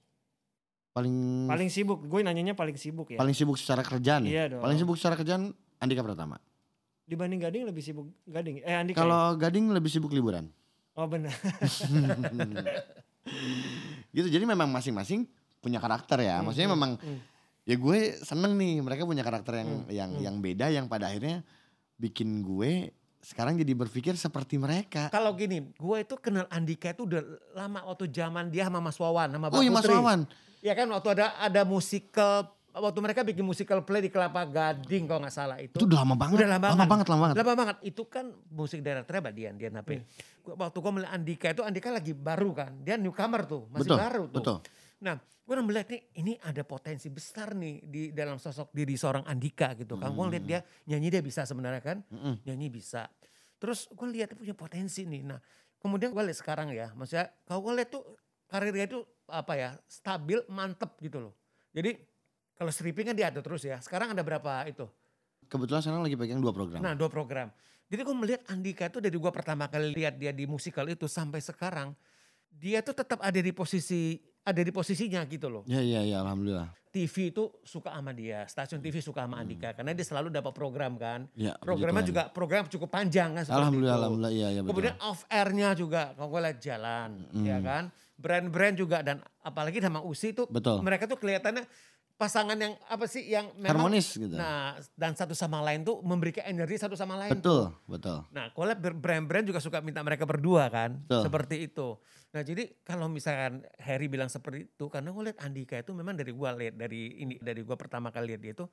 Paling 0.96 1.52
Paling 1.52 1.68
sibuk, 1.68 2.00
gue 2.08 2.24
nanyanya 2.24 2.56
paling 2.56 2.80
sibuk 2.80 3.12
ya. 3.12 3.20
paling 3.20 3.36
sibuk 3.36 3.60
secara 3.60 3.84
kerjaan 3.84 4.24
nih. 4.24 4.32
Iya 4.32 4.44
dong. 4.56 4.62
Paling 4.64 4.80
sibuk 4.80 4.96
secara 4.96 5.20
kerjaan 5.20 5.52
Andika 5.84 6.00
Pratama. 6.00 6.40
Dibanding 7.04 7.44
Gading 7.44 7.64
lebih 7.68 7.84
sibuk 7.84 8.08
Gading. 8.24 8.64
Eh 8.64 8.80
Andika. 8.80 8.96
ya? 8.96 9.04
Kalau 9.04 9.36
Gading 9.36 9.76
lebih 9.76 9.92
sibuk 9.92 10.16
liburan. 10.16 10.48
Oh 10.96 11.04
benar. 11.12 11.36
gitu. 14.16 14.28
Jadi 14.32 14.44
memang 14.48 14.72
masing-masing 14.72 15.28
punya 15.60 15.84
karakter 15.84 16.24
ya. 16.24 16.40
Hmm, 16.40 16.48
Maksudnya 16.48 16.72
hmm, 16.72 16.76
memang 16.80 16.92
hmm. 16.96 17.20
ya 17.68 17.76
gue 17.76 18.00
seneng 18.24 18.56
nih 18.56 18.80
mereka 18.80 19.04
punya 19.04 19.28
karakter 19.28 19.60
yang 19.60 19.70
Hmm, 19.84 19.92
yang 19.92 20.10
hmm. 20.16 20.24
yang 20.24 20.36
beda 20.40 20.66
yang 20.72 20.86
pada 20.88 21.12
akhirnya 21.12 21.44
bikin 22.00 22.40
gue 22.40 22.96
sekarang 23.20 23.58
jadi 23.58 23.74
berpikir 23.74 24.14
seperti 24.16 24.62
mereka. 24.62 25.10
Kalau 25.10 25.34
gini, 25.34 25.74
gua 25.82 25.98
itu 25.98 26.14
kenal 26.22 26.46
Andika 26.54 26.94
itu 26.94 27.10
udah 27.10 27.26
lama 27.58 27.82
waktu 27.90 28.06
zaman 28.14 28.54
dia 28.54 28.70
sama 28.70 28.78
Mas 28.78 29.02
Wawan 29.02 29.34
sama 29.34 29.50
Mbak 29.50 29.58
Oh 29.58 29.66
iya 29.66 29.74
Mas. 29.74 29.82
Wawan. 29.90 30.22
Iya 30.66 30.74
kan 30.74 30.90
waktu 30.90 31.10
ada 31.14 31.38
ada 31.38 31.62
musical 31.62 32.50
waktu 32.74 33.00
mereka 33.00 33.22
bikin 33.22 33.46
musical 33.46 33.86
play 33.86 34.02
di 34.02 34.10
Kelapa 34.10 34.42
Gading 34.44 35.06
kalau 35.06 35.22
nggak 35.22 35.36
salah 35.36 35.62
itu. 35.62 35.78
Itu 35.78 35.86
udah 35.86 36.02
lama 36.02 36.18
banget. 36.18 36.42
Udah 36.42 36.50
lama 36.50 36.66
lama 36.66 36.74
banget. 36.74 36.90
banget, 36.90 37.08
lama 37.08 37.22
banget. 37.22 37.36
Lama 37.38 37.54
banget. 37.54 37.78
Itu 37.86 38.04
kan 38.10 38.26
musik 38.50 38.82
direkturnya 38.82 39.22
Mbak 39.22 39.34
Dian, 39.38 39.54
Dian 39.56 39.74
HP. 39.78 39.90
Gua- 40.42 40.58
Waktu 40.58 40.78
gua 40.82 40.92
melihat 40.92 41.12
Andika 41.14 41.48
itu 41.54 41.62
Andika 41.62 41.90
lagi 41.94 42.12
baru 42.12 42.50
kan. 42.52 42.72
Dia 42.82 42.98
newcomer 42.98 43.46
tuh, 43.46 43.70
masih 43.70 43.86
betul, 43.86 43.98
baru 44.02 44.24
tuh. 44.26 44.36
betul. 44.42 44.58
Nah, 44.96 45.16
gue 45.22 45.54
melihat 45.62 45.88
nih 45.88 46.02
ini 46.18 46.34
ada 46.42 46.66
potensi 46.66 47.08
besar 47.14 47.54
nih 47.54 47.86
di 47.86 48.02
dalam 48.10 48.42
sosok 48.42 48.74
diri 48.74 48.98
seorang 48.98 49.22
Andika 49.24 49.78
gitu 49.78 49.96
kan. 49.96 50.10
Gue 50.10 50.26
lihat 50.34 50.44
dia 50.44 50.60
nyanyi 50.90 51.14
dia 51.14 51.22
bisa 51.22 51.46
sebenarnya 51.46 51.80
kan, 51.80 51.98
Mm-mm. 52.10 52.42
nyanyi 52.42 52.74
bisa. 52.74 53.06
Terus 53.56 53.86
gue 53.88 54.08
lihat 54.10 54.34
dia 54.34 54.38
punya 54.42 54.56
potensi 54.58 55.06
nih. 55.06 55.22
Nah, 55.22 55.38
kemudian 55.78 56.10
gue 56.10 56.24
lihat 56.26 56.40
sekarang 56.42 56.74
ya, 56.74 56.90
maksudnya 56.92 57.30
kalau 57.46 57.62
gue 57.62 57.74
lihat 57.78 57.90
tuh 57.94 58.04
karirnya 58.50 58.90
itu 58.90 59.00
apa 59.28 59.54
ya 59.54 59.70
stabil, 59.86 60.42
mantep 60.48 60.98
gitu 61.00 61.30
loh. 61.30 61.34
Jadi 61.74 61.98
kalau 62.54 62.72
stripping 62.72 63.12
kan 63.12 63.16
dia 63.16 63.28
ada 63.30 63.42
terus 63.42 63.62
ya. 63.62 63.78
Sekarang 63.80 64.14
ada 64.14 64.22
berapa 64.22 64.64
itu? 64.66 64.86
Kebetulan 65.46 65.82
sekarang 65.82 66.02
lagi 66.02 66.16
pegang 66.16 66.40
dua 66.40 66.52
program. 66.52 66.80
Nah 66.82 66.94
dua 66.94 67.10
program. 67.10 67.50
Jadi 67.86 68.02
gue 68.02 68.16
melihat 68.18 68.42
Andika 68.50 68.90
itu 68.90 68.98
dari 68.98 69.14
gue 69.14 69.32
pertama 69.32 69.70
kali 69.70 69.94
lihat 69.94 70.18
dia 70.18 70.34
di 70.34 70.50
musikal 70.50 70.90
itu 70.90 71.06
sampai 71.06 71.38
sekarang, 71.38 71.94
dia 72.50 72.82
tuh 72.82 72.98
tetap 72.98 73.22
ada 73.22 73.38
di 73.38 73.54
posisi 73.54 74.18
ada 74.42 74.58
di 74.58 74.74
posisinya 74.74 75.22
gitu 75.26 75.50
loh. 75.50 75.62
Ya 75.70 75.82
iya 75.82 76.02
iya 76.02 76.18
alhamdulillah. 76.22 76.70
TV 76.90 77.28
itu 77.30 77.52
suka 77.62 77.92
sama 77.92 78.16
dia, 78.16 78.48
stasiun 78.48 78.80
TV 78.80 79.04
suka 79.04 79.28
sama 79.28 79.38
Andika 79.38 79.76
karena 79.76 79.92
dia 79.92 80.02
selalu 80.02 80.32
dapat 80.32 80.56
program 80.56 80.96
kan. 80.96 81.28
Ya, 81.36 81.54
Programnya 81.60 82.02
juga 82.02 82.24
program 82.32 82.66
cukup 82.66 82.88
panjang 82.88 83.36
kan 83.36 83.44
Alhamdulillah 83.52 83.92
itu. 83.92 84.02
alhamdulillah 84.02 84.32
iya 84.34 84.48
iya 84.50 84.62
betul. 84.64 84.70
Kemudian 84.72 84.96
off 85.04 85.22
airnya 85.28 85.70
juga 85.76 86.16
kalau 86.16 86.32
gue 86.32 86.42
lihat 86.42 86.58
jalan, 86.58 87.10
Mm. 87.36 87.46
ya 87.46 87.58
kan. 87.60 87.84
Brand-brand 88.16 88.76
juga 88.80 89.04
dan 89.04 89.20
apalagi 89.44 89.84
sama 89.84 90.00
Usi 90.00 90.32
tuh 90.32 90.48
Betul. 90.48 90.80
mereka 90.82 91.04
tuh 91.06 91.20
kelihatannya 91.20 91.68
pasangan 92.16 92.56
yang 92.56 92.74
apa 92.88 93.06
sih 93.12 93.28
yang 93.28 93.52
memang 93.60 93.92
Harmonis 93.92 94.16
gitu. 94.16 94.40
Nah, 94.40 94.80
dan 94.96 95.20
satu 95.20 95.36
sama 95.36 95.60
lain 95.60 95.84
tuh 95.84 96.00
memberikan 96.00 96.48
energi 96.48 96.80
satu 96.80 96.96
sama 96.96 97.20
lain. 97.20 97.36
betul, 97.36 97.76
betul. 97.92 98.24
Nah, 98.32 98.56
collab 98.56 98.80
ber- 98.80 98.96
brand-brand 98.96 99.44
juga 99.44 99.60
suka 99.60 99.84
minta 99.84 100.00
mereka 100.00 100.24
berdua 100.24 100.72
kan, 100.72 100.96
Betul. 101.04 101.28
seperti 101.28 101.56
itu. 101.68 102.00
Nah, 102.32 102.42
jadi 102.44 102.72
kalau 102.88 103.12
misalkan 103.12 103.68
Harry 103.84 104.08
bilang 104.08 104.32
seperti 104.32 104.72
itu, 104.72 104.88
karena 104.88 105.12
gue 105.12 105.24
lihat 105.28 105.40
Andika 105.44 105.76
itu 105.76 105.92
memang 105.92 106.16
dari 106.16 106.32
gua 106.32 106.56
lihat 106.56 106.80
dari 106.80 107.20
ini 107.20 107.36
dari 107.40 107.64
gua 107.68 107.76
pertama 107.76 108.16
kali 108.16 108.32
lihat 108.36 108.42
dia 108.44 108.54
itu 108.56 108.66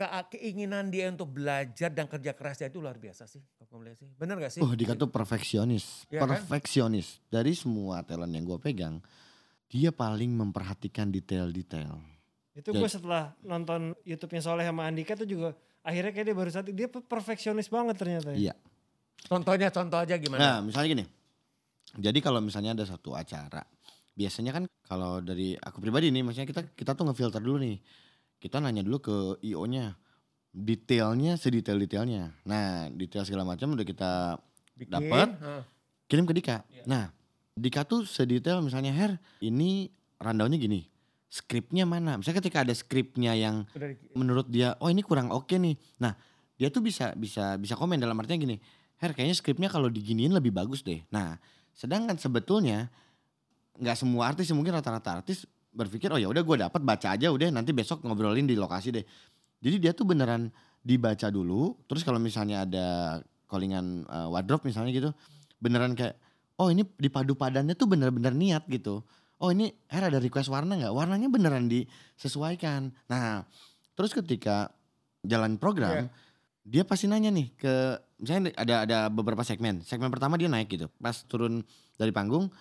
ke- 0.00 0.08
keinginan 0.32 0.88
dia 0.88 1.12
untuk 1.12 1.28
belajar 1.28 1.92
dan 1.92 2.08
kerja 2.08 2.32
kerasnya 2.32 2.72
itu 2.72 2.80
luar 2.80 2.96
biasa 2.96 3.28
sih. 3.28 3.44
Kalau 3.52 3.68
gua 3.68 3.78
melihat 3.84 4.00
sih, 4.00 4.08
bener 4.16 4.40
gak 4.40 4.48
sih? 4.50 4.60
Oh 4.60 4.72
Dika 4.72 4.96
tuh 4.96 5.12
perfeksionis, 5.12 6.08
kan? 6.08 6.24
perfeksionis. 6.24 7.20
Dari 7.28 7.52
semua 7.52 8.00
talent 8.00 8.32
yang 8.32 8.48
gue 8.48 8.56
pegang, 8.56 9.04
dia 9.68 9.92
paling 9.92 10.32
memperhatikan 10.32 11.08
detail-detail. 11.08 12.00
Itu 12.50 12.72
Ya. 12.72 12.80
gue 12.80 12.88
setelah 12.88 13.36
nonton 13.42 13.92
YouTube-nya 14.02 14.40
Soleh 14.40 14.64
sama 14.64 14.88
Andika 14.88 15.12
tuh 15.14 15.28
juga 15.28 15.52
akhirnya 15.80 16.10
kayak 16.10 16.26
dia 16.26 16.36
baru 16.36 16.50
satu 16.50 16.68
dia 16.70 16.88
perfeksionis 16.88 17.68
banget 17.68 17.94
ternyata. 17.94 18.32
ya. 18.32 18.50
Iya. 18.50 18.54
Contohnya 19.22 19.68
contoh 19.68 20.00
aja 20.00 20.16
gimana? 20.16 20.40
Nah 20.40 20.56
misalnya 20.64 20.88
gini, 20.90 21.04
jadi 21.94 22.18
kalau 22.18 22.40
misalnya 22.40 22.72
ada 22.72 22.88
satu 22.88 23.12
acara, 23.12 23.60
biasanya 24.12 24.50
kan 24.50 24.64
kalau 24.82 25.20
dari 25.20 25.54
aku 25.54 25.78
pribadi 25.78 26.08
nih, 26.08 26.24
maksudnya 26.24 26.48
kita 26.48 26.62
kita 26.72 26.96
tuh 26.96 27.04
ngefilter 27.06 27.38
dulu 27.38 27.60
nih, 27.60 27.76
kita 28.40 28.58
nanya 28.58 28.80
dulu 28.80 28.98
ke 28.98 29.16
IO-nya, 29.44 29.94
detailnya 30.50 31.36
sedetail-detailnya. 31.36 32.34
Nah 32.48 32.88
detail 32.90 33.22
segala 33.22 33.44
macam 33.44 33.76
udah 33.76 33.86
kita 33.86 34.40
dapat. 34.88 35.28
kirim 36.10 36.26
ke 36.26 36.34
Dika. 36.34 36.66
Iya. 36.66 36.82
Nah, 36.90 37.04
Dika 37.54 37.86
tuh 37.86 38.02
sedetail 38.02 38.58
misalnya 38.58 38.90
Her, 38.90 39.22
ini 39.38 39.94
rundownnya 40.18 40.58
gini. 40.58 40.90
Skripnya 41.30 41.86
mana? 41.86 42.18
Misalnya 42.18 42.42
ketika 42.42 42.66
ada 42.66 42.74
skripnya 42.74 43.38
yang 43.38 43.62
Udah 43.70 43.94
menurut 44.18 44.50
dia, 44.50 44.74
oh 44.82 44.90
ini 44.90 45.06
kurang 45.06 45.30
oke 45.30 45.54
nih. 45.54 45.78
Nah, 46.02 46.18
dia 46.58 46.66
tuh 46.74 46.82
bisa 46.82 47.14
bisa 47.14 47.54
bisa 47.54 47.78
komen 47.78 48.02
dalam 48.02 48.18
artinya 48.18 48.42
gini, 48.42 48.58
Her 48.98 49.14
kayaknya 49.14 49.38
skripnya 49.38 49.70
kalau 49.70 49.86
diginiin 49.86 50.34
lebih 50.34 50.50
bagus 50.50 50.82
deh. 50.82 51.06
Nah, 51.14 51.38
sedangkan 51.70 52.18
sebetulnya 52.18 52.90
nggak 53.78 53.94
semua 53.94 54.34
artis, 54.34 54.50
mungkin 54.50 54.74
rata-rata 54.74 55.22
artis 55.22 55.46
berpikir, 55.70 56.10
oh 56.10 56.18
ya 56.18 56.26
udah 56.26 56.42
gue 56.42 56.56
dapat 56.66 56.80
baca 56.82 57.14
aja 57.14 57.30
udah 57.30 57.50
nanti 57.54 57.70
besok 57.70 58.02
ngobrolin 58.02 58.46
di 58.46 58.58
lokasi 58.58 58.90
deh. 58.90 59.04
Jadi 59.60 59.76
dia 59.78 59.92
tuh 59.94 60.08
beneran 60.08 60.50
dibaca 60.80 61.28
dulu, 61.28 61.76
terus 61.86 62.02
kalau 62.02 62.18
misalnya 62.18 62.64
ada 62.64 62.86
callingan 63.46 64.08
uh, 64.08 64.32
wardrobe 64.32 64.66
misalnya 64.66 64.90
gitu, 64.90 65.10
beneran 65.60 65.92
kayak, 65.94 66.16
oh 66.58 66.72
ini 66.72 66.82
dipadu 66.96 67.36
padannya 67.36 67.76
tuh 67.76 67.86
bener-bener 67.86 68.32
niat 68.32 68.64
gitu. 68.66 69.04
Oh 69.40 69.48
ini 69.48 69.72
Her 69.88 70.12
ada 70.12 70.20
request 70.20 70.52
warna 70.52 70.76
nggak? 70.76 70.92
Warnanya 70.92 71.28
beneran 71.32 71.64
disesuaikan. 71.68 72.92
Nah, 73.08 73.44
terus 73.96 74.12
ketika 74.12 74.68
jalan 75.24 75.56
program, 75.56 76.08
Iya. 76.08 76.12
dia 76.64 76.82
pasti 76.84 77.08
nanya 77.08 77.32
nih 77.32 77.48
ke 77.56 77.74
misalnya 78.20 78.52
ada 78.56 78.74
ada 78.84 78.98
beberapa 79.08 79.40
segmen. 79.40 79.80
Segmen 79.84 80.12
pertama 80.12 80.36
dia 80.36 80.48
naik 80.48 80.68
gitu. 80.68 80.92
Pas 81.00 81.24
turun 81.24 81.64
dari 81.96 82.12
panggung, 82.12 82.52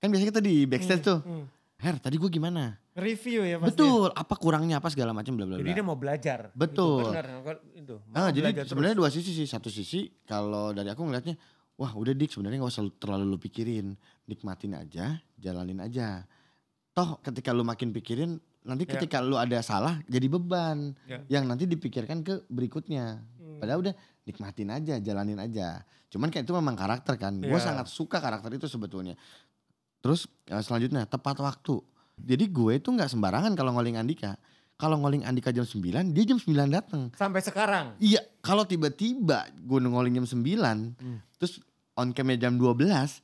kan 0.00 0.08
biasanya 0.12 0.28
kita 0.32 0.42
di 0.44 0.64
backstage 0.68 1.04
tuh, 1.04 1.20
Hmm. 1.24 1.44
Her 1.80 1.96
tadi 1.96 2.20
gue 2.20 2.28
gimana? 2.28 2.76
Review 2.92 3.40
ya 3.42 3.56
pasti. 3.56 3.72
Betul, 3.72 4.12
apa 4.12 4.34
kurangnya 4.36 4.76
apa 4.78 4.92
segala 4.92 5.16
macam 5.16 5.32
bla 5.32 5.48
bla 5.48 5.56
Jadi 5.56 5.64
bla. 5.66 5.76
dia 5.80 5.84
mau 5.84 5.96
belajar. 5.96 6.52
Betul. 6.52 7.00
Gitu, 7.00 7.10
benar. 7.10 7.26
Kalau 7.40 7.60
Itu. 7.72 7.94
Ah, 8.12 8.28
jadi 8.28 8.48
sebenarnya 8.62 8.96
dua 8.96 9.08
sisi 9.08 9.32
sih. 9.32 9.48
Satu 9.48 9.72
sisi 9.72 10.12
kalau 10.22 10.70
dari 10.70 10.92
aku 10.92 11.00
ngelihatnya, 11.00 11.40
wah 11.80 11.92
udah 11.92 12.12
dik 12.12 12.28
sebenarnya 12.28 12.60
nggak 12.60 12.70
usah 12.70 12.84
terlalu 13.00 13.24
lu 13.24 13.38
pikirin, 13.40 13.96
nikmatin 14.28 14.76
aja, 14.76 15.16
jalanin 15.34 15.80
aja. 15.80 16.28
Toh 16.92 17.16
ketika 17.20 17.56
lu 17.56 17.64
makin 17.64 17.90
pikirin, 17.90 18.36
nanti 18.60 18.84
Ya. 18.84 18.92
ketika 18.94 19.24
lu 19.24 19.40
ada 19.40 19.56
salah 19.60 19.96
jadi 20.04 20.28
beban 20.28 20.92
Ya. 21.08 21.24
yang 21.32 21.48
nanti 21.48 21.64
dipikirkan 21.64 22.20
ke 22.20 22.44
berikutnya. 22.46 23.24
Hmm. 23.40 23.56
Padahal 23.56 23.80
udah 23.80 23.94
nikmatin 24.22 24.68
aja, 24.68 25.00
jalanin 25.00 25.40
aja. 25.40 25.80
Cuman 26.12 26.28
kayak 26.28 26.44
itu 26.44 26.52
memang 26.52 26.76
karakter 26.76 27.16
kan. 27.16 27.40
Gue 27.40 27.56
Ya. 27.56 27.62
sangat 27.62 27.88
suka 27.88 28.20
karakter 28.20 28.52
itu 28.52 28.68
sebetulnya. 28.68 29.16
Terus 30.00 30.24
eh, 30.50 30.60
selanjutnya 30.60 31.06
tepat 31.06 31.38
waktu. 31.38 31.78
Jadi 32.18 32.44
gue 32.46 32.72
itu 32.76 32.90
nggak 32.90 33.08
sembarangan 33.08 33.54
kalau 33.54 33.72
ngoling 33.72 33.96
Andika. 33.96 34.36
Kalau 34.74 34.96
ngoling 34.96 35.22
Andika 35.22 35.48
jam 35.48 35.62
9, 35.62 36.10
dia 36.10 36.24
jam 36.24 36.36
9 36.36 36.48
datang. 36.66 37.12
Sampai 37.12 37.40
sekarang. 37.40 37.96
Iya, 37.96 38.20
kalau 38.40 38.64
tiba-tiba 38.64 39.44
gue 39.54 39.78
ngoling 39.78 40.16
jam 40.16 40.26
9, 40.26 40.96
Hmm. 40.96 41.20
terus 41.36 41.60
on 41.94 42.10
camnya 42.10 42.40
jam 42.40 42.56
12, 42.56 43.20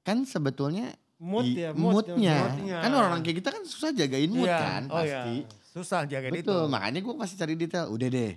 kan 0.00 0.22
sebetulnya 0.22 0.94
Mood 1.18 1.46
ya, 1.48 1.70
mood. 1.70 2.06
moodnya. 2.06 2.34
Moodnya. 2.50 2.78
Kan 2.82 2.92
orang 2.92 3.20
kayak 3.20 3.36
kita 3.38 3.50
kan 3.50 3.62
susah 3.62 3.90
jagain 3.92 4.26
mood 4.28 4.46
Iya. 4.46 4.58
kan 4.58 4.82
oh 4.88 4.98
pasti. 4.98 5.34
iya. 5.38 5.46
Susah 5.68 6.00
jagain 6.04 6.34
itu. 6.34 6.42
Betul, 6.42 6.66
makanya 6.66 6.98
gue 6.98 7.14
pasti 7.14 7.34
cari 7.36 7.54
detail. 7.54 7.86
Udah 7.88 8.08
deh, 8.08 8.32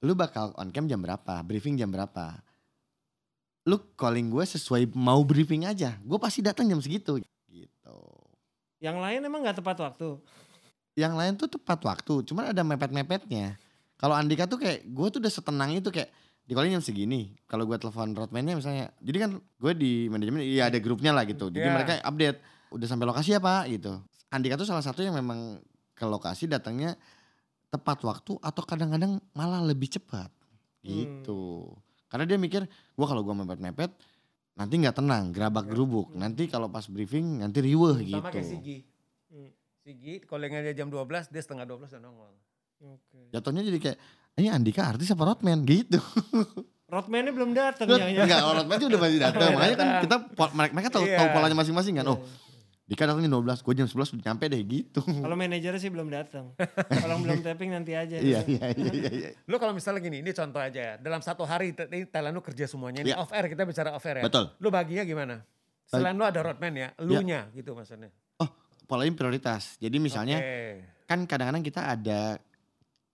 lu 0.00 0.12
bakal 0.12 0.52
on 0.54 0.68
cam 0.70 0.84
jam 0.84 0.98
berapa, 0.98 1.40
briefing 1.42 1.76
jam 1.76 1.88
berapa. 1.88 2.40
Lu 3.64 3.80
calling 3.94 4.28
gue 4.28 4.44
sesuai 4.46 4.92
mau 4.92 5.20
briefing 5.20 5.64
aja. 5.64 5.96
Gue 6.00 6.16
pasti 6.16 6.40
datang 6.40 6.64
jam 6.64 6.80
segitu. 6.80 7.16
Yang 8.84 8.96
lain 9.00 9.20
emang 9.24 9.40
nggak 9.40 9.64
tepat 9.64 9.80
waktu. 9.80 10.20
Yang 10.94 11.14
lain 11.16 11.32
tuh 11.40 11.48
tepat 11.48 11.80
waktu, 11.88 12.20
cuman 12.28 12.52
ada 12.52 12.60
mepet-mepetnya. 12.60 13.56
Kalau 13.96 14.12
Andika 14.12 14.44
tuh 14.44 14.60
kayak, 14.60 14.84
gue 14.84 15.06
tuh 15.08 15.18
udah 15.24 15.32
setenang 15.32 15.72
itu 15.72 15.88
kayak, 15.88 16.12
di 16.44 16.52
calling 16.52 16.76
jam 16.76 16.84
segini. 16.84 17.32
Kalau 17.48 17.64
gue 17.64 17.80
telepon 17.80 18.12
roadman-nya 18.12 18.60
misalnya, 18.60 18.92
jadi 19.00 19.24
kan 19.24 19.30
gue 19.40 19.72
di 19.72 20.12
manajemen, 20.12 20.44
iya 20.44 20.68
ada 20.68 20.76
grupnya 20.76 21.16
lah 21.16 21.24
gitu. 21.24 21.48
Jadi 21.48 21.64
Iya. 21.64 21.72
mereka 21.72 21.92
update, 22.04 22.38
udah 22.76 22.86
sampai 22.86 23.06
lokasi 23.08 23.32
ya 23.32 23.40
pak 23.40 23.72
gitu. 23.72 23.96
Andika 24.28 24.60
tuh 24.60 24.68
salah 24.68 24.84
satu 24.84 25.00
yang 25.00 25.16
memang 25.16 25.64
ke 25.96 26.04
lokasi 26.04 26.44
datangnya 26.44 27.00
tepat 27.72 28.04
waktu 28.04 28.36
atau 28.38 28.62
kadang-kadang 28.62 29.18
malah 29.32 29.64
lebih 29.64 29.88
cepat 29.88 30.28
gitu. 30.84 31.72
Karena 32.12 32.28
dia 32.28 32.38
mikir, 32.38 32.62
gue 32.68 33.06
kalau 33.08 33.24
gue 33.24 33.34
mepet-mepet, 33.34 33.90
nanti 34.54 34.74
nggak 34.78 34.96
tenang, 34.96 35.30
gerabak 35.30 35.66
gerubuk. 35.66 36.14
Nanti 36.14 36.46
kalau 36.46 36.66
pas 36.68 36.86
briefing, 36.86 37.42
nanti 37.42 37.58
riweh 37.58 37.96
gitu. 38.04 38.22
Sama 38.22 38.30
kayak 38.30 38.46
Sigi. 38.46 38.78
Hmm. 39.28 39.50
Sigi, 39.82 40.14
callingan 40.24 40.62
dia 40.62 40.74
jam 40.74 40.88
12, 40.88 41.28
dia 41.28 41.42
setengah 41.42 41.66
12 41.66 41.90
udah 41.90 42.02
nongol. 42.02 42.32
Oke. 42.84 43.20
Jatuhnya 43.30 43.62
jadi 43.62 43.78
kayak, 43.80 43.98
ini 44.36 44.48
Andika 44.48 44.86
artis 44.86 45.10
apa 45.10 45.22
roadman 45.24 45.62
gitu. 45.64 45.98
Roadman-nya 46.84 47.32
belum 47.32 47.50
datang 47.56 47.90
jangan-jangan. 47.90 48.22
enggak 48.28 48.40
roadman 48.44 48.76
itu 48.76 48.86
udah 48.86 49.00
pasti 49.00 49.18
datang. 49.18 49.48
Makanya 49.56 49.74
kan 49.74 49.88
kita 50.04 50.16
mereka, 50.54 50.72
mereka 50.76 50.88
tahu 50.92 51.04
Iya. 51.08 51.18
tahu 51.18 51.28
polanya 51.32 51.56
masing-masing 51.56 51.94
kan. 51.98 52.06
Oh, 52.06 52.18
Dika 52.84 53.08
datang 53.08 53.24
jam 53.24 53.32
12, 53.32 53.64
gue 53.64 53.74
jam 53.80 53.88
11 53.88 54.12
udah 54.12 54.24
nyampe 54.28 54.44
deh 54.44 54.60
gitu. 54.60 55.00
Kalau 55.00 55.32
manajernya 55.40 55.80
sih 55.80 55.88
belum 55.88 56.12
datang. 56.12 56.52
Kalau 56.92 57.16
belum 57.16 57.40
tapping 57.40 57.72
nanti 57.72 57.96
aja. 57.96 58.20
iya, 58.20 58.44
iya, 58.44 58.76
iya, 58.76 58.92
iya, 58.92 59.10
iya. 59.10 59.28
Lu 59.48 59.56
kalau 59.56 59.72
misalnya 59.72 60.04
gini, 60.04 60.20
ini 60.20 60.36
contoh 60.36 60.60
aja 60.60 60.80
ya. 60.80 60.94
Dalam 61.00 61.24
satu 61.24 61.48
hari 61.48 61.72
ini 61.72 62.04
Thailand 62.04 62.36
lu 62.36 62.44
kerja 62.44 62.68
semuanya. 62.68 63.00
Ini 63.00 63.16
Iya. 63.16 63.24
off 63.24 63.32
air, 63.32 63.48
kita 63.48 63.64
bicara 63.64 63.96
off 63.96 64.04
air 64.04 64.20
ya. 64.20 64.24
Betul. 64.28 64.52
Lu 64.60 64.68
baginya 64.68 65.00
gimana? 65.08 65.40
Selain 65.88 66.12
lu 66.12 66.28
ada 66.28 66.44
roadman 66.44 66.76
ya, 66.76 66.88
lu 67.00 67.24
nya 67.24 67.48
gitu 67.56 67.72
maksudnya. 67.72 68.12
Oh, 68.36 68.48
polanya 68.84 69.16
prioritas. 69.16 69.80
Jadi 69.80 69.96
misalnya 69.96 70.44
Oke. 70.44 70.84
kan 71.08 71.24
kadang-kadang 71.24 71.64
kita 71.64 71.88
ada 71.88 72.36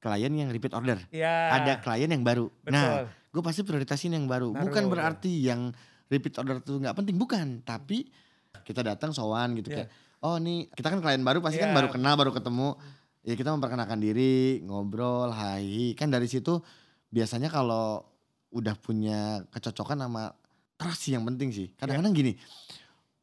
klien 0.02 0.32
yang 0.34 0.50
repeat 0.50 0.74
order. 0.74 0.98
Ya. 1.14 1.54
Ada 1.62 1.78
klien 1.78 2.10
yang 2.10 2.26
baru. 2.26 2.50
Betul. 2.66 2.74
Nah, 2.74 3.06
gue 3.06 3.42
pasti 3.46 3.62
prioritasin 3.62 4.18
yang 4.18 4.26
baru. 4.26 4.50
Baru, 4.50 4.66
bukan 4.66 4.82
ya. 4.82 4.90
berarti 4.90 5.32
yang 5.46 5.70
repeat 6.10 6.34
order 6.42 6.58
itu 6.58 6.74
nggak 6.74 6.96
penting, 6.98 7.14
bukan. 7.14 7.62
Tapi 7.62 8.10
kita 8.60 8.80
datang 8.82 9.10
sowan 9.10 9.54
gitu 9.54 9.70
Iya. 9.70 9.86
kayak, 9.86 9.88
oh 10.22 10.36
nih 10.36 10.70
kita 10.70 10.88
kan 10.88 10.98
klien 11.00 11.22
baru 11.22 11.38
pasti 11.40 11.58
kan 11.58 11.70
Iya. 11.72 11.76
baru 11.76 11.88
kenal, 11.90 12.14
baru 12.14 12.30
ketemu. 12.30 12.68
Ya 13.20 13.34
kita 13.36 13.52
memperkenalkan 13.52 14.00
diri, 14.00 14.64
ngobrol, 14.64 15.28
hai. 15.30 15.92
Kan 15.92 16.08
dari 16.08 16.24
situ 16.24 16.56
biasanya 17.06 17.52
kalau 17.52 18.00
udah 18.50 18.72
punya 18.74 19.44
kecocokan 19.48 20.00
sama 20.00 20.32
trust 20.74 21.04
sih 21.04 21.12
yang 21.12 21.22
penting 21.24 21.52
sih. 21.52 21.68
Kadang-kadang 21.76 22.16
gini, 22.16 22.32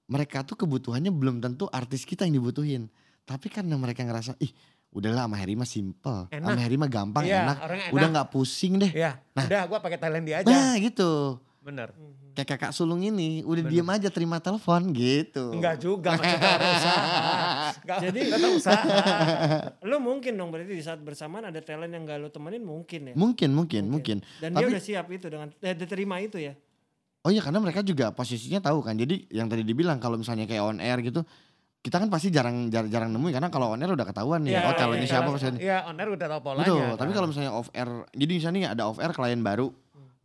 mereka 0.08 0.46
tuh 0.46 0.56
kebutuhannya 0.56 1.10
belum 1.10 1.42
tentu 1.42 1.66
artis 1.68 2.06
kita 2.06 2.24
yang 2.24 2.38
dibutuhin. 2.38 2.88
Tapi 3.26 3.50
karena 3.50 3.74
mereka 3.76 4.06
ngerasa, 4.06 4.38
ih 4.38 4.54
udahlah 4.88 5.26
sama 5.26 5.36
Harry 5.36 5.58
mah 5.58 5.68
simple. 5.68 6.30
Enak. 6.30 6.46
Sama 6.46 6.62
Harry 6.62 6.78
mah 6.78 6.88
gampang, 6.88 7.24
Iya, 7.26 7.44
enak. 7.44 7.58
enak. 7.60 7.92
Udah 7.92 8.08
nggak 8.08 8.28
pusing 8.30 8.78
deh. 8.78 8.92
Ya, 8.94 9.20
Nah. 9.34 9.44
udah 9.44 9.62
gua 9.66 9.80
pakai 9.82 9.98
Thailand 9.98 10.24
dia 10.24 10.40
aja. 10.40 10.48
Nah 10.48 10.78
gitu. 10.78 11.42
Bener. 11.68 11.92
Mhm. 11.92 12.32
Kayak 12.32 12.48
kakak 12.56 12.72
sulung 12.72 13.04
ini 13.04 13.44
udah 13.44 13.60
Bener. 13.68 13.74
diem 13.76 13.90
aja 13.92 14.08
terima 14.08 14.40
telepon 14.40 14.88
gitu. 14.96 15.52
Enggak 15.52 15.76
juga 15.84 16.16
maksudnya 16.16 16.56
usaha. 16.64 17.04
Enggak, 17.84 17.98
Jadi- 18.08 18.22
tetap 18.32 18.52
usaha. 18.56 18.84
Lu 19.84 19.98
mungkin 20.00 20.32
dong 20.40 20.50
berarti 20.56 20.72
di 20.72 20.80
saat 20.80 21.04
bersamaan 21.04 21.52
ada 21.52 21.60
talent 21.60 21.92
yang 21.92 22.08
gak 22.08 22.24
lu 22.24 22.32
temenin 22.32 22.64
mungkin 22.64 23.12
ya. 23.12 23.14
Mungkin, 23.20 23.50
mungkin, 23.52 23.84
mungkin. 23.92 24.18
Dan 24.40 24.56
dia 24.56 24.64
Tapi- 24.64 24.72
udah 24.72 24.80
siap 24.82 25.12
itu 25.12 25.28
dengan 25.28 25.52
eh, 25.60 25.76
diterima 25.76 26.24
itu 26.24 26.40
ya. 26.40 26.56
Oh 27.26 27.34
iya 27.34 27.44
karena 27.44 27.60
mereka 27.60 27.84
juga 27.84 28.16
posisinya 28.16 28.64
tahu 28.64 28.80
kan. 28.80 28.96
Jadi 28.96 29.28
yang 29.28 29.52
tadi 29.52 29.68
dibilang 29.68 30.00
kalau 30.00 30.16
misalnya 30.16 30.48
kayak 30.48 30.64
on 30.64 30.80
air 30.80 31.04
gitu. 31.04 31.28
Kita 31.78 32.00
kan 32.00 32.08
pasti 32.08 32.32
jarang 32.32 32.68
jarang, 32.68 32.88
jarang 32.88 33.10
nemuin 33.12 33.34
karena 33.40 33.50
kalau 33.52 33.76
on 33.76 33.80
air 33.80 33.92
udah 33.92 34.08
ketahuan 34.08 34.44
nih. 34.44 34.56
Iya, 34.56 34.62
oh 34.64 34.74
talentnya 34.76 35.04
iya, 35.04 35.12
siapa 35.12 35.28
maksudnya. 35.28 35.60
Iya, 35.60 35.78
on 35.88 35.96
air 36.00 36.10
udah 36.14 36.28
tahu 36.32 36.42
polanya. 36.44 36.64
Betul, 36.64 36.80
kan. 36.80 36.96
tapi 36.96 37.12
kalau 37.12 37.28
misalnya 37.28 37.52
off 37.52 37.68
air. 37.74 37.90
Jadi 38.14 38.32
misalnya 38.40 38.60
ada 38.72 38.84
off 38.88 39.00
air 39.00 39.12
klien 39.12 39.42
baru 39.42 39.68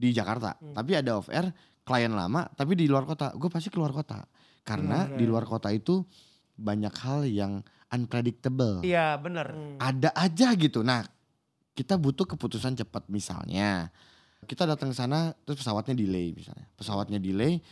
di 0.02 0.10
Jakarta. 0.10 0.58
Hmm. 0.58 0.74
Tapi 0.74 0.98
ada 0.98 1.14
off 1.14 1.30
air 1.30 1.54
klien 1.86 2.10
lama 2.10 2.50
tapi 2.50 2.74
di 2.74 2.90
luar 2.90 3.06
kota. 3.06 3.30
Gue 3.38 3.46
pasti 3.46 3.70
keluar 3.70 3.94
kota. 3.94 4.26
Karena 4.66 5.06
Hmm. 5.06 5.14
di 5.14 5.24
luar 5.30 5.46
kota 5.46 5.70
itu 5.70 6.02
banyak 6.58 6.94
hal 6.98 7.22
yang 7.30 7.62
unpredictable. 7.94 8.82
Iya, 8.82 9.14
bener. 9.22 9.54
Hmm. 9.54 9.78
ada 9.78 10.10
aja 10.18 10.58
gitu. 10.58 10.82
Nah, 10.82 11.06
kita 11.72 11.94
butuh 11.94 12.26
keputusan 12.26 12.74
cepat 12.74 13.06
misalnya. 13.06 13.94
Kita 14.42 14.66
datang 14.66 14.90
ke 14.90 14.96
sana 14.98 15.30
terus 15.46 15.62
pesawatnya 15.62 15.94
delay 15.94 16.34
misalnya. 16.34 16.66
Pesawatnya 16.74 17.22
delay 17.22 17.62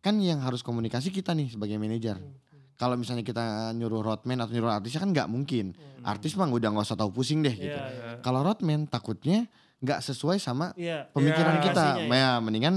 kan 0.00 0.16
yang 0.20 0.40
harus 0.40 0.64
komunikasi 0.64 1.12
kita 1.12 1.36
nih 1.36 1.52
sebagai 1.52 1.76
manajer. 1.76 2.16
Hmm. 2.16 2.40
Kalau 2.74 2.98
misalnya 2.98 3.22
kita 3.22 3.70
nyuruh 3.72 4.02
roadman 4.02 4.42
atau 4.42 4.50
nyuruh 4.50 4.72
artisnya 4.72 5.04
kan 5.04 5.10
nggak 5.14 5.28
mungkin. 5.30 5.76
Hmm. 5.76 6.02
Artis 6.04 6.34
mah 6.34 6.48
udah 6.48 6.68
nggak 6.74 6.84
usah 6.84 6.98
tahu 6.98 7.12
pusing 7.14 7.40
deh 7.40 7.54
gitu. 7.54 7.70
Iya, 7.70 7.86
iya. 7.92 8.10
Kalau 8.20 8.42
roadman 8.42 8.88
takutnya 8.88 9.46
nggak 9.84 10.00
sesuai 10.00 10.40
sama 10.40 10.72
Iya. 10.74 11.12
pemikiran 11.12 11.60
Iya, 11.60 11.62
kita. 11.62 11.84
pastinya 12.00 12.16
Ya, 12.16 12.32
mendingan 12.40 12.74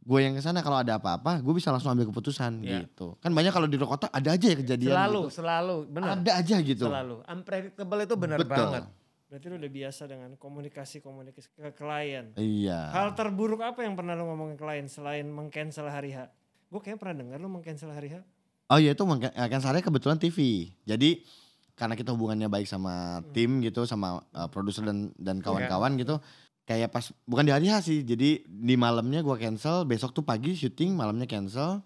gue 0.00 0.18
yang 0.18 0.32
ke 0.32 0.40
sana 0.40 0.64
kalau 0.64 0.80
ada 0.80 0.96
apa-apa 0.96 1.38
gue 1.38 1.52
bisa 1.52 1.68
langsung 1.68 1.92
ambil 1.92 2.08
keputusan 2.08 2.64
Iya. 2.64 2.88
gitu. 2.88 3.20
Kan 3.20 3.30
banyak 3.30 3.52
kalau 3.52 3.68
di 3.68 3.76
luar 3.76 3.94
kota 3.94 4.08
ada 4.08 4.32
aja 4.32 4.46
ya 4.48 4.56
kejadian 4.56 4.90
Selalu, 4.96 5.20
gitu. 5.22 5.36
selalu, 5.38 5.76
bener. 5.86 6.08
Ada 6.16 6.30
aja 6.40 6.56
gitu. 6.58 6.86
Selalu. 6.88 7.16
Unpredictable 7.22 8.00
itu 8.00 8.14
Betul. 8.16 8.48
banget. 8.48 8.84
Berarti 9.30 9.46
lu 9.46 9.56
udah 9.62 9.70
biasa 9.70 10.02
dengan 10.10 10.30
komunikasi-komunikasi 10.34 11.48
ke 11.54 11.70
klien. 11.78 12.34
Iya. 12.34 12.90
Hal 12.90 13.14
terburuk 13.14 13.62
apa 13.62 13.86
yang 13.86 13.94
pernah 13.94 14.18
lu 14.18 14.26
ngomong 14.26 14.56
ke 14.56 14.56
klien 14.58 14.90
selain 14.90 15.28
mengcancel 15.28 15.86
hari 15.86 16.10
H? 16.10 16.26
Gue 16.66 16.82
kayaknya 16.82 16.98
pernah 16.98 17.16
dengar 17.22 17.38
lu 17.38 17.46
mengcancel 17.46 17.92
hari 17.92 18.10
H. 18.10 18.24
Oh 18.70 18.78
iya 18.78 18.94
itu 18.94 19.02
kan 19.02 19.60
saya 19.60 19.78
kebetulan 19.78 20.18
TV. 20.18 20.70
Jadi 20.82 21.22
karena 21.80 21.96
kita 21.96 22.12
hubungannya 22.12 22.46
baik 22.46 22.68
sama 22.68 23.24
tim 23.32 23.64
gitu 23.64 23.88
sama 23.88 24.20
uh, 24.30 24.52
produser 24.52 24.84
dan 24.84 25.16
dan 25.16 25.40
kawan-kawan 25.40 25.96
gitu. 25.96 26.20
Kayak 26.68 26.92
pas 26.92 27.08
bukan 27.24 27.48
di 27.48 27.52
hari 27.56 27.66
H 27.66 27.88
sih. 27.88 28.04
Jadi 28.04 28.44
di 28.44 28.74
malamnya 28.76 29.24
gua 29.24 29.40
cancel, 29.40 29.88
besok 29.88 30.12
tuh 30.12 30.20
pagi 30.20 30.52
syuting, 30.52 30.92
malamnya 30.92 31.24
cancel. 31.24 31.80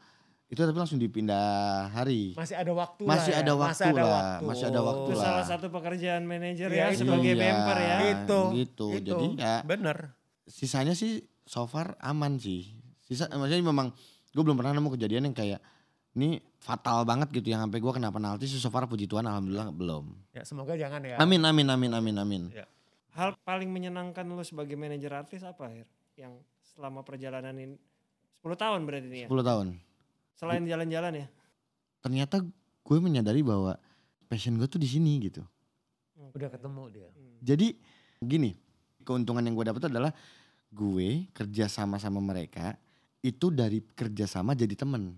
Itu 0.44 0.60
tapi 0.60 0.76
langsung 0.76 0.98
dipindah 0.98 1.88
hari. 1.88 2.34
Masih 2.34 2.52
ada 2.54 2.74
waktu 2.74 3.02
Masih 3.06 3.32
lah 3.32 3.38
ya. 3.38 3.42
ada 3.42 3.52
waktu 3.54 3.70
Masih 3.72 3.86
ada 3.86 4.02
lah, 4.02 4.12
waktu. 4.12 4.42
masih 4.44 4.64
ada 4.68 4.80
waktu 4.82 5.08
Itu 5.08 5.14
lah. 5.16 5.24
salah 5.24 5.44
satu 5.46 5.66
pekerjaan 5.72 6.22
manajer 6.26 6.68
Iya, 6.68 6.76
ya 6.76 6.86
itu. 6.90 6.98
sebagai 7.00 7.32
Iya. 7.32 7.40
bemper 7.40 7.78
ya. 7.80 7.96
Itu. 8.12 8.40
Gitu. 8.52 8.86
itu. 8.92 9.06
Jadi 9.08 9.26
ya 9.40 9.54
Bener. 9.62 9.98
sisanya 10.44 10.92
sih 10.92 11.22
so 11.42 11.64
far 11.64 11.96
aman 11.98 12.36
sih. 12.36 12.76
Sisa 13.00 13.30
maksudnya 13.30 13.62
memang 13.62 13.94
gue 14.30 14.42
belum 14.42 14.54
pernah 14.54 14.74
nemu 14.74 14.90
kejadian 14.92 15.30
yang 15.30 15.34
kayak 15.34 15.60
ini 16.14 16.38
fatal 16.62 17.02
banget 17.02 17.28
gitu 17.34 17.50
yang 17.50 17.66
sampai 17.66 17.82
gue 17.82 17.92
kena 17.92 18.14
penalti 18.14 18.46
so 18.46 18.70
far 18.70 18.86
puji 18.86 19.10
Tuhan 19.10 19.26
alhamdulillah 19.26 19.74
belum. 19.74 20.14
Ya, 20.30 20.46
semoga 20.46 20.78
jangan 20.78 21.02
ya. 21.02 21.18
Amin 21.18 21.42
amin 21.42 21.66
amin 21.66 21.92
amin 21.92 22.16
amin. 22.22 22.42
Hal 23.14 23.34
paling 23.46 23.70
menyenangkan 23.70 24.26
lu 24.26 24.42
sebagai 24.42 24.74
manajer 24.74 25.10
artis 25.10 25.42
apa 25.42 25.70
Her? 25.70 25.86
Yang 26.14 26.42
selama 26.74 27.02
perjalanan 27.02 27.54
ini 27.58 27.78
10 28.42 28.54
tahun 28.58 28.80
berarti 28.86 29.06
ini 29.10 29.18
ya. 29.24 29.28
10 29.30 29.42
tahun. 29.42 29.66
Selain 30.34 30.62
jalan-jalan 30.66 31.12
ya. 31.22 31.26
Ternyata 32.02 32.42
gue 32.84 32.98
menyadari 32.98 33.42
bahwa 33.42 33.78
passion 34.26 34.58
gue 34.58 34.66
tuh 34.66 34.82
di 34.82 34.86
sini 34.90 35.18
gitu. 35.22 35.42
Udah 36.34 36.50
ketemu 36.50 36.82
dia. 36.90 37.08
Hmm. 37.14 37.38
Jadi 37.42 37.78
gini, 38.22 38.54
keuntungan 39.06 39.42
yang 39.42 39.54
gue 39.54 39.66
dapet 39.66 39.86
adalah 39.86 40.10
gue 40.74 41.30
kerja 41.30 41.70
sama 41.70 42.02
sama 42.02 42.18
mereka 42.18 42.74
itu 43.22 43.48
dari 43.54 43.80
kerja 43.94 44.26
sama 44.26 44.52
jadi 44.58 44.74
temen. 44.74 45.14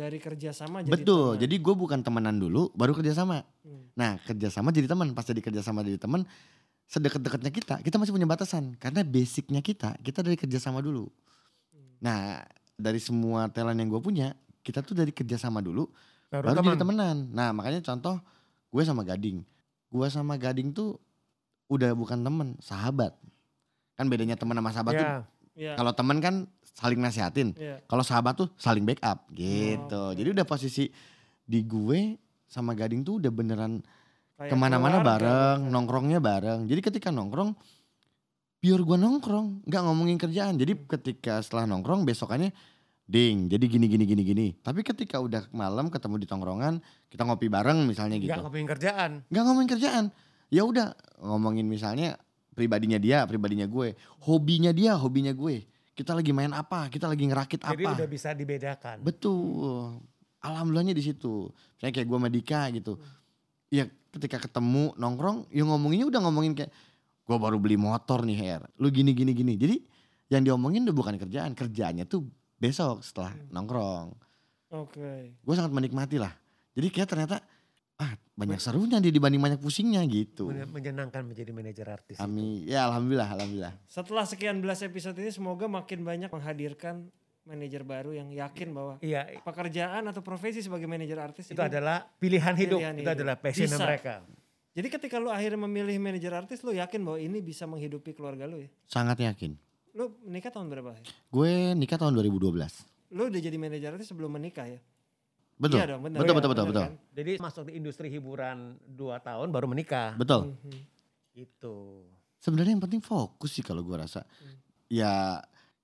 Dari 0.00 0.16
kerja 0.16 0.50
sama 0.56 0.80
jadi 0.80 0.96
Betul. 0.96 1.36
teman. 1.36 1.42
Jadi 1.44 1.54
gue 1.60 1.74
bukan 1.76 2.00
temenan 2.00 2.40
dulu, 2.40 2.72
baru 2.72 2.96
kerja 2.96 3.12
sama. 3.12 3.44
Hmm. 3.60 3.92
Nah 3.92 4.16
kerja 4.24 4.48
sama 4.48 4.72
jadi 4.72 4.88
teman. 4.88 5.12
Pas 5.12 5.28
jadi 5.28 5.44
kerja 5.44 5.60
sama 5.60 5.84
jadi 5.84 6.00
teman, 6.00 6.24
sedekat-dekatnya 6.88 7.52
kita, 7.52 7.74
kita 7.84 8.00
masih 8.00 8.16
punya 8.16 8.24
batasan. 8.24 8.72
Karena 8.80 9.04
basicnya 9.04 9.60
kita, 9.60 10.00
kita 10.00 10.24
dari 10.24 10.40
kerja 10.40 10.56
sama 10.56 10.80
dulu. 10.80 11.04
Hmm. 11.76 12.00
Nah 12.00 12.18
dari 12.80 12.96
semua 12.96 13.52
talent 13.52 13.76
yang 13.76 13.92
gue 13.92 14.00
punya, 14.00 14.32
kita 14.64 14.80
tuh 14.80 14.96
dari 14.96 15.12
kerja 15.12 15.36
sama 15.36 15.60
dulu, 15.60 15.84
Baru, 16.32 16.48
baru 16.48 16.56
teman. 16.56 16.68
jadi 16.72 16.80
temenan. 16.80 17.16
Nah 17.36 17.48
makanya 17.52 17.84
contoh 17.84 18.16
gue 18.72 18.82
sama 18.88 19.04
Gading. 19.04 19.44
Gue 19.92 20.06
sama 20.08 20.40
Gading 20.40 20.72
tuh 20.72 20.96
udah 21.68 21.92
bukan 21.92 22.24
temen, 22.24 22.56
sahabat. 22.64 23.12
Kan 24.00 24.08
bedanya 24.08 24.40
teman 24.40 24.56
sama 24.56 24.72
sahabat 24.72 24.94
tuh. 24.96 25.08
Ya. 25.60 25.64
Iya. 25.68 25.72
Kalau 25.76 25.92
temen 25.92 26.18
kan 26.24 26.34
saling 26.64 27.00
nasihatin. 27.04 27.52
Iya. 27.60 27.84
Kalau 27.84 28.00
sahabat 28.00 28.40
tuh 28.40 28.48
saling 28.56 28.88
backup 28.88 29.28
gitu. 29.36 29.92
Oh. 29.92 30.16
Jadi 30.16 30.28
udah 30.32 30.48
posisi 30.48 30.88
di 31.44 31.60
gue 31.68 32.16
sama 32.48 32.72
Gading 32.72 33.04
tuh 33.04 33.20
udah 33.20 33.28
beneran 33.28 33.84
Kayak 34.40 34.50
ke 34.50 34.54
mana-mana 34.56 35.04
keluarga, 35.04 35.10
bareng, 35.12 35.58
bukan? 35.60 35.72
nongkrongnya 35.76 36.18
bareng. 36.24 36.60
Jadi 36.64 36.80
ketika 36.80 37.08
nongkrong, 37.12 37.52
pure 38.56 38.82
gua 38.88 38.96
nongkrong, 38.96 39.68
nggak 39.68 39.82
ngomongin 39.84 40.16
kerjaan. 40.16 40.56
Jadi 40.56 40.72
ketika 40.88 41.44
setelah 41.44 41.68
nongkrong 41.68 42.08
besokannya, 42.08 42.48
ding, 43.04 43.52
jadi 43.52 43.64
gini 43.68 43.84
gini 43.84 44.04
gini 44.08 44.22
gini. 44.24 44.46
Tapi 44.56 44.80
ketika 44.80 45.20
udah 45.20 45.44
malam 45.52 45.92
ketemu 45.92 46.24
di 46.24 46.26
tongkrongan, 46.26 46.80
kita 47.12 47.28
ngopi 47.28 47.52
bareng 47.52 47.84
misalnya 47.84 48.16
gitu. 48.16 48.32
Nggak 48.32 48.42
ngomongin 48.48 48.68
kerjaan. 48.72 49.10
Nggak 49.28 49.42
ngomongin 49.44 49.70
kerjaan. 49.76 50.04
Ya 50.48 50.62
udah 50.64 50.96
ngomongin 51.20 51.66
misalnya 51.68 52.16
pribadinya 52.54 52.98
dia, 53.00 53.24
pribadinya 53.26 53.66
gue, 53.66 53.94
hobinya 54.26 54.70
dia, 54.74 54.96
hobinya 54.98 55.32
gue. 55.32 55.64
Kita 55.94 56.16
lagi 56.16 56.32
main 56.32 56.50
apa? 56.54 56.88
Kita 56.88 57.10
lagi 57.10 57.28
ngerakit 57.28 57.60
Jadi 57.60 57.84
apa? 57.84 57.92
udah 57.98 58.08
bisa 58.08 58.32
dibedakan. 58.32 59.04
Betul. 59.04 60.00
Alhamdulillahnya 60.40 60.96
di 60.96 61.04
situ. 61.04 61.52
Misalnya 61.76 61.92
kayak 62.00 62.06
gue 62.08 62.18
sama 62.18 62.30
Dika 62.32 62.62
gitu. 62.72 62.92
Ya 63.68 63.84
ketika 64.10 64.40
ketemu 64.40 64.96
nongkrong, 64.96 65.52
ya 65.52 65.62
ngomonginnya 65.68 66.08
udah 66.08 66.20
ngomongin 66.24 66.56
kayak 66.56 66.72
gue 67.28 67.36
baru 67.36 67.60
beli 67.60 67.76
motor 67.76 68.24
nih 68.24 68.38
Her. 68.40 68.62
Lu 68.80 68.88
gini 68.88 69.12
gini 69.12 69.36
gini. 69.36 69.54
Jadi 69.60 69.76
yang 70.32 70.42
diomongin 70.46 70.88
udah 70.88 70.96
bukan 70.96 71.14
kerjaan, 71.20 71.52
kerjaannya 71.52 72.08
tuh 72.08 72.24
besok 72.56 73.04
setelah 73.04 73.36
nongkrong. 73.52 74.16
Oke. 74.72 75.36
Gue 75.42 75.54
sangat 75.54 75.74
menikmati 75.74 76.16
lah. 76.16 76.32
Jadi 76.72 76.88
kayak 76.88 77.08
ternyata 77.10 77.42
ah 78.00 78.12
banyak 78.32 78.56
serunya 78.56 78.96
dia 78.96 79.12
dibanding 79.12 79.36
banyak 79.38 79.60
pusingnya 79.60 80.00
gitu. 80.04 80.48
Men- 80.48 80.66
Menyenangkan 80.66 81.20
menjadi 81.22 81.52
manajer 81.52 81.86
artis. 81.86 82.16
itu. 82.16 82.24
Amin. 82.24 82.64
Ya 82.64 82.88
alhamdulillah, 82.88 83.28
alhamdulillah. 83.30 83.74
Setelah 83.84 84.24
sekian 84.24 84.58
belas 84.58 84.80
episode 84.80 85.14
ini 85.14 85.28
semoga 85.28 85.68
makin 85.68 86.00
banyak 86.00 86.28
menghadirkan 86.28 87.12
manajer 87.42 87.82
baru 87.82 88.10
yang 88.10 88.28
yakin 88.30 88.68
bahwa 88.70 88.94
Iya, 89.00 89.36
pekerjaan 89.40 90.06
atau 90.06 90.20
profesi 90.20 90.60
sebagai 90.60 90.86
manajer 90.86 91.18
artis 91.18 91.44
itu 91.46 91.54
ini- 91.54 91.68
adalah 91.68 92.08
pilihan 92.16 92.54
hidup. 92.54 92.78
Pilihan 92.78 92.94
itu 92.94 93.02
hidup. 93.02 93.14
adalah 93.14 93.36
passion 93.36 93.68
Bisa. 93.68 93.78
mereka. 93.78 94.14
Jadi 94.70 94.86
ketika 94.88 95.16
lu 95.18 95.28
akhirnya 95.28 95.60
memilih 95.60 95.98
manajer 95.98 96.32
artis 96.32 96.62
lu 96.62 96.72
yakin 96.72 97.02
bahwa 97.02 97.18
ini 97.18 97.38
bisa 97.38 97.66
menghidupi 97.66 98.14
keluarga 98.14 98.46
lu 98.46 98.58
ya? 98.58 98.70
Sangat 98.86 99.20
yakin. 99.20 99.58
Lu 99.92 100.16
nikah 100.24 100.48
tahun 100.48 100.70
berapa? 100.70 100.94
Gue 101.28 101.74
nikah 101.74 101.98
tahun 101.98 102.14
2012. 102.14 102.86
Lu 103.10 103.26
udah 103.26 103.40
jadi 103.40 103.58
manajer 103.58 103.90
artis 103.92 104.06
sebelum 104.06 104.30
menikah 104.30 104.64
ya? 104.64 104.78
Betul. 105.60 105.76
Iya 105.76 105.86
dong, 105.86 106.00
bener. 106.00 106.16
betul, 106.16 106.24
Iya, 106.24 106.38
betul, 106.40 106.50
betul, 106.50 106.64
bener 106.64 106.72
betul. 106.72 106.84
kan? 106.88 106.92
Jadi 107.12 107.32
masuk 107.38 107.62
di 107.62 107.72
industri 107.74 108.06
hiburan 108.08 108.58
dua 108.82 109.20
tahun 109.20 109.48
baru 109.48 109.66
menikah. 109.68 110.16
Betul. 110.16 110.56
Mhm. 110.56 110.80
Itu. 111.36 111.76
Sebenarnya 112.36 112.72
yang 112.72 112.82
penting 112.82 113.00
fokus 113.00 113.52
sih 113.52 113.60
kalau 113.60 113.80
gue 113.80 113.94
rasa. 113.94 114.24
Ya 114.88 115.38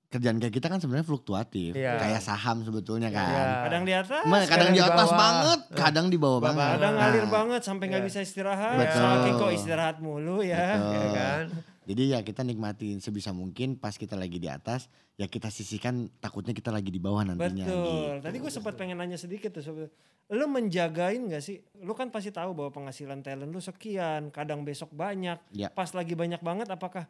kerjaan 0.07 0.39
kayak 0.39 0.49
kita 0.51 0.67
kan 0.67 0.79
sebenarnya 0.79 1.05
fluktuatif. 1.05 1.71
Iya. 1.71 1.95
Kayak 1.95 2.21
saham 2.21 2.63
sebetulnya 2.63 3.07
kan. 3.07 3.29
Iya. 3.29 3.45
Kadang 3.61 3.83
di 3.83 3.93
atas, 3.93 4.21
kadang, 4.23 4.47
kadang 4.47 4.69
di 4.71 4.81
atas 4.81 4.97
bawah. 5.05 5.19
banget, 5.19 5.59
kadang 5.71 6.05
di 6.07 6.17
bawah 6.17 6.39
banget. 6.41 6.69
kadang 6.73 6.93
Nah, 6.93 6.99
ngalir 7.03 7.25
banget 7.27 7.61
sampai 7.61 7.85
nggak 7.85 8.01
Iya. 8.01 8.09
bisa 8.09 8.19
istirahat. 8.19 8.75
Betul. 8.75 9.03
Saking 9.03 9.33
kok 9.35 9.51
istirahat 9.53 9.97
mulu 9.99 10.41
ya. 10.41 10.67
Betul. 10.73 10.95
Ya 10.97 11.07
kan? 11.13 11.43
Jadi 11.87 12.11
ya 12.11 12.19
kita 12.19 12.43
nikmatin 12.43 12.99
sebisa 12.99 13.31
mungkin 13.31 13.79
pas 13.79 13.95
kita 13.95 14.19
lagi 14.19 14.43
di 14.43 14.51
atas, 14.51 14.91
ya 15.15 15.23
kita 15.23 15.47
sisihkan 15.47 16.11
takutnya 16.19 16.51
kita 16.51 16.67
lagi 16.67 16.91
di 16.91 16.99
bawah 16.99 17.23
nantinya. 17.23 17.63
Betul. 17.63 17.79
gitu. 17.79 18.23
Tadi 18.27 18.37
gue 18.43 18.51
sempat 18.51 18.73
pengen 18.75 18.99
nanya 18.99 19.15
sedikit 19.15 19.55
tuh. 19.55 19.63
sobat. 19.63 19.87
Lu 20.27 20.51
menjagain 20.51 21.23
gak 21.31 21.39
sih? 21.39 21.63
Lu 21.79 21.95
kan 21.95 22.11
pasti 22.11 22.35
tahu 22.35 22.51
bahwa 22.51 22.75
penghasilan 22.75 23.23
talent 23.23 23.47
lu 23.47 23.63
sekian, 23.63 24.27
kadang 24.35 24.67
besok 24.67 24.91
banyak. 24.91 25.39
Ya. 25.55 25.71
Pas 25.71 25.87
lagi 25.95 26.11
banyak 26.11 26.43
banget 26.43 26.67
apakah 26.67 27.07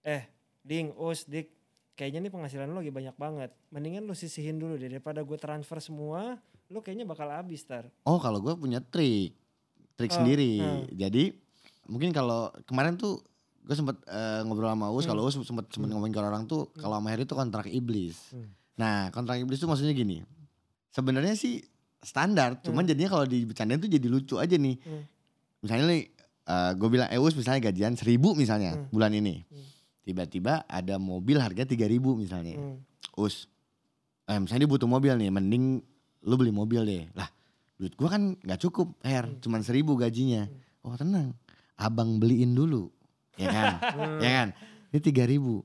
eh 0.00 0.24
ding, 0.64 0.96
us, 0.96 1.28
dik, 1.28 1.52
kayaknya 1.92 2.24
nih 2.24 2.32
penghasilan 2.32 2.64
lu 2.72 2.80
lagi 2.80 2.88
banyak 2.88 3.12
banget. 3.20 3.52
Mendingan 3.68 4.08
lu 4.08 4.16
sisihin 4.16 4.56
dulu 4.56 4.80
deh 4.80 4.88
daripada 4.88 5.20
gue 5.20 5.36
transfer 5.36 5.76
semua, 5.84 6.40
lu 6.72 6.80
kayaknya 6.80 7.04
bakal 7.04 7.28
habis 7.28 7.60
tar. 7.68 7.92
Oh 8.08 8.16
kalau 8.16 8.40
gue 8.40 8.56
punya 8.56 8.80
trik, 8.80 9.36
trik 10.00 10.16
Oh, 10.16 10.24
sendiri. 10.24 10.64
hmm. 10.64 10.96
Jadi 10.96 11.36
mungkin 11.84 12.16
kalau 12.16 12.48
kemarin 12.64 12.96
tuh 12.96 13.20
gue 13.64 13.72
sempet 13.74 13.96
eh, 14.04 14.40
ngobrol 14.44 14.68
sama 14.68 14.92
Us, 14.92 15.04
Hmm. 15.04 15.10
kalau 15.10 15.22
Us 15.24 15.34
sempet, 15.34 15.64
sempet 15.72 15.88
ngomongin 15.88 16.12
ke 16.12 16.20
orang 16.20 16.44
tuh 16.44 16.68
kalau 16.76 17.00
sama 17.00 17.08
Heri 17.08 17.24
itu 17.24 17.32
kontrak 17.32 17.66
iblis. 17.66 18.16
Hmm. 18.30 18.52
Nah 18.76 19.08
kontrak 19.08 19.40
iblis 19.40 19.56
tuh 19.56 19.66
maksudnya 19.66 19.90
gini, 19.90 20.20
sebenarnya 20.90 21.32
sih 21.32 21.64
standar, 21.98 22.60
cuman 22.60 22.84
jadinya 22.84 23.08
kalau 23.10 23.24
dibicarain 23.24 23.80
tuh 23.80 23.88
jadi 23.88 24.04
lucu 24.04 24.36
aja 24.36 24.52
nih. 24.54 24.76
Hmm. 24.78 25.02
Misalnya 25.64 25.84
nih, 25.88 26.02
gue 26.76 26.88
bilang, 26.88 27.08
eh 27.08 27.16
Us 27.16 27.32
misalnya 27.32 27.64
gajian 27.64 27.96
seribu 27.96 28.36
misalnya 28.36 28.76
Hmm. 28.76 28.92
bulan 28.92 29.16
ini. 29.16 29.40
Hmm. 29.40 29.64
Tiba-tiba 30.04 30.68
ada 30.68 31.00
mobil 31.00 31.40
harga 31.40 31.64
tiga 31.64 31.88
ribu 31.88 32.12
misalnya. 32.12 32.60
Hmm. 32.60 32.76
Us, 33.16 33.48
eh, 34.28 34.36
misalnya 34.36 34.68
dia 34.68 34.72
butuh 34.76 34.84
mobil 34.84 35.16
nih, 35.16 35.32
mending 35.32 35.80
lu 36.20 36.34
beli 36.36 36.52
mobil 36.52 36.84
deh. 36.84 37.04
Lah, 37.16 37.32
duit 37.80 37.96
gua 37.96 38.12
kan 38.12 38.36
nggak 38.36 38.60
cukup, 38.60 38.92
Her, 39.00 39.24
Hmm. 39.24 39.40
cuman 39.40 39.64
seribu 39.64 39.96
gajinya. 39.96 40.44
Oh 40.84 40.92
tenang, 40.92 41.32
abang 41.80 42.20
beliin 42.20 42.52
dulu, 42.52 42.92
ya 43.36 43.48
kan, 43.48 43.66
ya 44.20 44.30
kan. 44.30 44.48
Ini 44.90 45.00
tiga 45.00 45.24
ribu, 45.24 45.62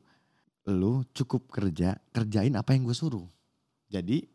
lu 0.65 1.05
cukup 1.13 1.49
kerja, 1.49 1.97
kerjain 2.09 2.53
apa 2.53 2.73
yang 2.73 2.83
gue 2.83 2.93
suruh. 2.93 3.25
Jadi, 3.87 4.25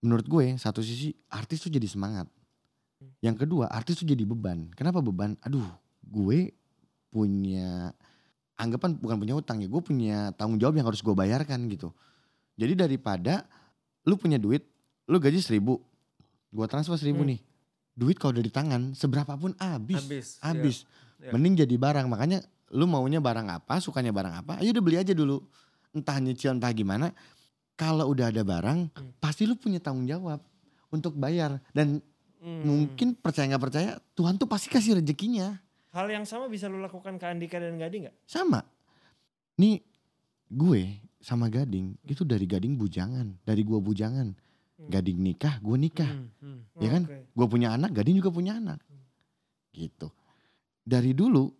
menurut 0.00 0.26
gue 0.26 0.54
satu 0.56 0.82
sisi 0.82 1.10
artis 1.28 1.62
tuh 1.62 1.70
jadi 1.70 1.86
semangat. 1.86 2.26
Yang 3.18 3.46
kedua, 3.46 3.66
artis 3.66 3.98
tuh 3.98 4.06
jadi 4.06 4.22
beban. 4.22 4.70
Kenapa 4.74 5.02
beban? 5.02 5.34
Aduh, 5.42 5.66
gue 6.02 6.54
punya 7.10 7.90
anggapan 8.54 8.94
bukan 8.94 9.16
punya 9.18 9.34
utang 9.34 9.58
ya, 9.58 9.66
gue 9.66 9.82
punya 9.82 10.30
tanggung 10.38 10.58
jawab 10.58 10.78
yang 10.78 10.86
harus 10.86 11.02
gue 11.02 11.10
bayarkan 11.12 11.66
gitu. 11.66 11.90
Jadi 12.54 12.78
daripada 12.78 13.42
lu 14.06 14.14
punya 14.14 14.38
duit, 14.38 14.62
lu 15.10 15.18
gaji 15.18 15.42
seribu, 15.42 15.82
gue 16.48 16.66
transfer 16.70 16.94
seribu 16.94 17.26
Hmm. 17.26 17.34
nih. 17.34 17.40
Duit 17.92 18.16
kalau 18.16 18.38
udah 18.38 18.44
di 18.46 18.54
tangan, 18.54 18.94
seberapa 18.94 19.36
pun 19.36 19.52
habis, 19.58 19.98
Habis. 20.00 20.26
habis. 20.40 20.76
Iya. 21.22 21.30
Mending 21.30 21.54
jadi 21.62 21.74
barang, 21.78 22.06
makanya 22.10 22.42
lu 22.74 22.90
maunya 22.90 23.22
barang 23.22 23.46
apa, 23.46 23.78
sukanya 23.78 24.10
barang 24.10 24.34
apa, 24.42 24.52
ayo 24.58 24.74
udah 24.74 24.82
beli 24.82 24.98
aja 24.98 25.14
dulu. 25.14 25.38
Entah 25.94 26.18
nyicil, 26.18 26.58
entah 26.58 26.72
gimana. 26.74 27.14
Kalau 27.78 28.10
udah 28.10 28.34
ada 28.34 28.42
barang, 28.42 28.90
Hmm. 28.90 29.12
pasti 29.22 29.46
lu 29.46 29.54
punya 29.54 29.78
tanggung 29.78 30.08
jawab 30.10 30.42
untuk 30.90 31.14
bayar. 31.14 31.62
Dan 31.70 32.02
Hmm. 32.42 32.66
mungkin 32.66 33.14
percaya 33.14 33.46
nggak 33.54 33.62
percaya, 33.62 33.90
Tuhan 34.18 34.34
tuh 34.34 34.50
pasti 34.50 34.66
kasih 34.66 34.98
rezekinya. 34.98 35.62
Hal 35.94 36.10
yang 36.10 36.26
sama 36.26 36.50
bisa 36.50 36.66
lu 36.66 36.82
lakukan 36.82 37.20
ke 37.20 37.24
Andika 37.28 37.60
dan 37.60 37.76
Gading 37.78 38.08
gak? 38.10 38.16
Sama. 38.26 38.64
Nih 39.60 39.84
gue 40.48 40.98
sama 41.20 41.46
Gading 41.46 42.00
itu 42.08 42.24
dari 42.24 42.48
Gading 42.48 42.74
bujangan, 42.74 43.38
dari 43.46 43.62
gua 43.62 43.78
bujangan. 43.78 44.32
Hmm. 44.32 44.88
Gading 44.88 45.20
nikah, 45.20 45.60
gue 45.60 45.76
nikah. 45.78 46.08
Hmm, 46.08 46.32
hmm. 46.40 46.60
Ya 46.82 46.88
kan? 46.90 47.02
Oke. 47.06 47.28
Gue 47.30 47.46
punya 47.46 47.68
anak, 47.76 47.92
Gading 47.94 48.16
juga 48.18 48.32
punya 48.32 48.56
anak. 48.58 48.80
Gitu. 49.70 50.08
Dari 50.82 51.14
dulu 51.14 51.50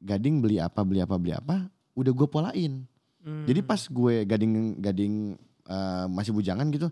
Gading 0.00 0.40
beli 0.40 0.56
apa, 0.56 0.80
beli 0.80 1.04
apa, 1.04 1.20
beli 1.20 1.36
apa, 1.36 1.68
udah 1.92 2.12
gue 2.16 2.28
polain. 2.28 2.72
Hmm. 3.20 3.44
Jadi 3.44 3.60
pas 3.60 3.76
gue 3.76 4.24
Gading 4.24 4.80
Gading 4.80 5.36
eh, 5.68 6.06
masih 6.08 6.32
bujangan 6.32 6.64
gitu, 6.72 6.88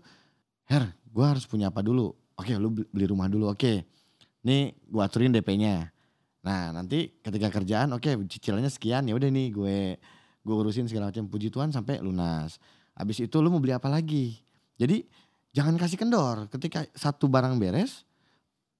Her, 0.69 0.93
gue 0.93 1.25
harus 1.25 1.49
punya 1.49 1.73
apa 1.73 1.81
dulu? 1.81 2.13
Oke, 2.37 2.53
lu 2.53 2.69
beli- 2.69 2.89
beli 2.93 3.05
rumah 3.09 3.25
dulu. 3.25 3.49
Oke, 3.49 3.81
nih 4.45 4.77
gue 4.77 5.01
aturin 5.01 5.33
DP-nya. 5.33 5.89
Nah 6.45 6.69
nanti 6.71 7.09
ketika 7.19 7.49
kerjaan, 7.49 7.91
oke 7.91 8.07
cicilannya 8.29 8.69
sekian 8.69 9.09
ya 9.09 9.17
udah 9.17 9.27
nih 9.27 9.49
gue 9.51 9.77
gue 10.45 10.55
urusin 10.55 10.85
segala 10.85 11.09
macam. 11.09 11.25
Puji 11.25 11.49
Tuhan 11.49 11.73
sampai 11.73 11.99
lunas. 11.99 12.61
Habis 12.93 13.25
itu 13.25 13.41
lu 13.41 13.49
mau 13.49 13.57
beli 13.57 13.73
apa 13.73 13.89
lagi? 13.89 14.37
Jadi 14.77 15.01
jangan 15.51 15.75
kasih 15.75 15.97
kendor. 15.97 16.45
Ketika 16.47 16.85
satu 16.93 17.25
barang 17.25 17.57
beres, 17.57 18.05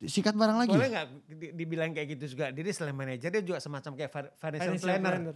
sikat 0.02 0.32
barang 0.32 0.58
lagi. 0.58 0.72
Boleh 0.72 0.90
nggak 0.90 1.08
di- 1.30 1.54
dibilang 1.54 1.92
kayak 1.92 2.08
gitu 2.14 2.26
juga? 2.32 2.50
Jadi 2.50 2.70
selain 2.70 2.94
manajer 2.94 3.30
dia 3.30 3.42
juga 3.42 3.60
semacam 3.60 3.92
kayak 3.94 4.10
fi- 4.10 4.34
financial, 4.34 4.64
Financial 4.70 4.86
planner. 4.86 5.14
planner. 5.14 5.36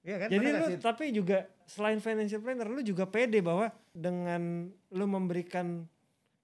Iya 0.00 0.16
kan? 0.16 0.28
Jadi 0.28 0.46
lu 0.48 0.64
sih? 0.64 0.78
tapi 0.78 1.04
juga 1.10 1.38
selain 1.64 1.98
financial 1.98 2.38
planner 2.38 2.68
lu 2.68 2.80
juga 2.80 3.04
pede 3.04 3.40
bahwa 3.40 3.66
dengan 3.90 4.42
lu 4.88 5.04
memberikan 5.04 5.82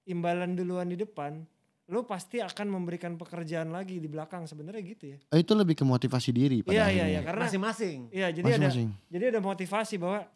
imbalan 0.04 0.52
duluan 0.52 0.84
di 0.84 0.96
depan, 0.96 1.46
lu 1.86 2.02
pasti 2.02 2.38
akan 2.38 2.66
memberikan 2.68 3.14
pekerjaan 3.14 3.70
lagi 3.70 3.96
di 3.96 4.08
belakang 4.08 4.42
sebenarnya 4.44 4.82
gitu 4.84 5.04
ya. 5.08 5.18
Eh, 5.28 5.40
itu 5.40 5.52
lebih 5.52 5.74
ke 5.74 5.84
motivasi 5.84 6.30
diri 6.30 6.58
pada 6.60 6.74
Iya 6.74 6.86
iya 6.88 7.04
iya 7.08 7.20
karena 7.20 7.46
masing-masing. 7.46 8.10
iya 8.10 8.28
jadi 8.28 8.42
ada 8.48 8.66
Masing-masing. 8.66 8.88
jadi 9.06 9.24
ada 9.28 9.40
motivasi 9.40 9.94
bahwa 9.96 10.26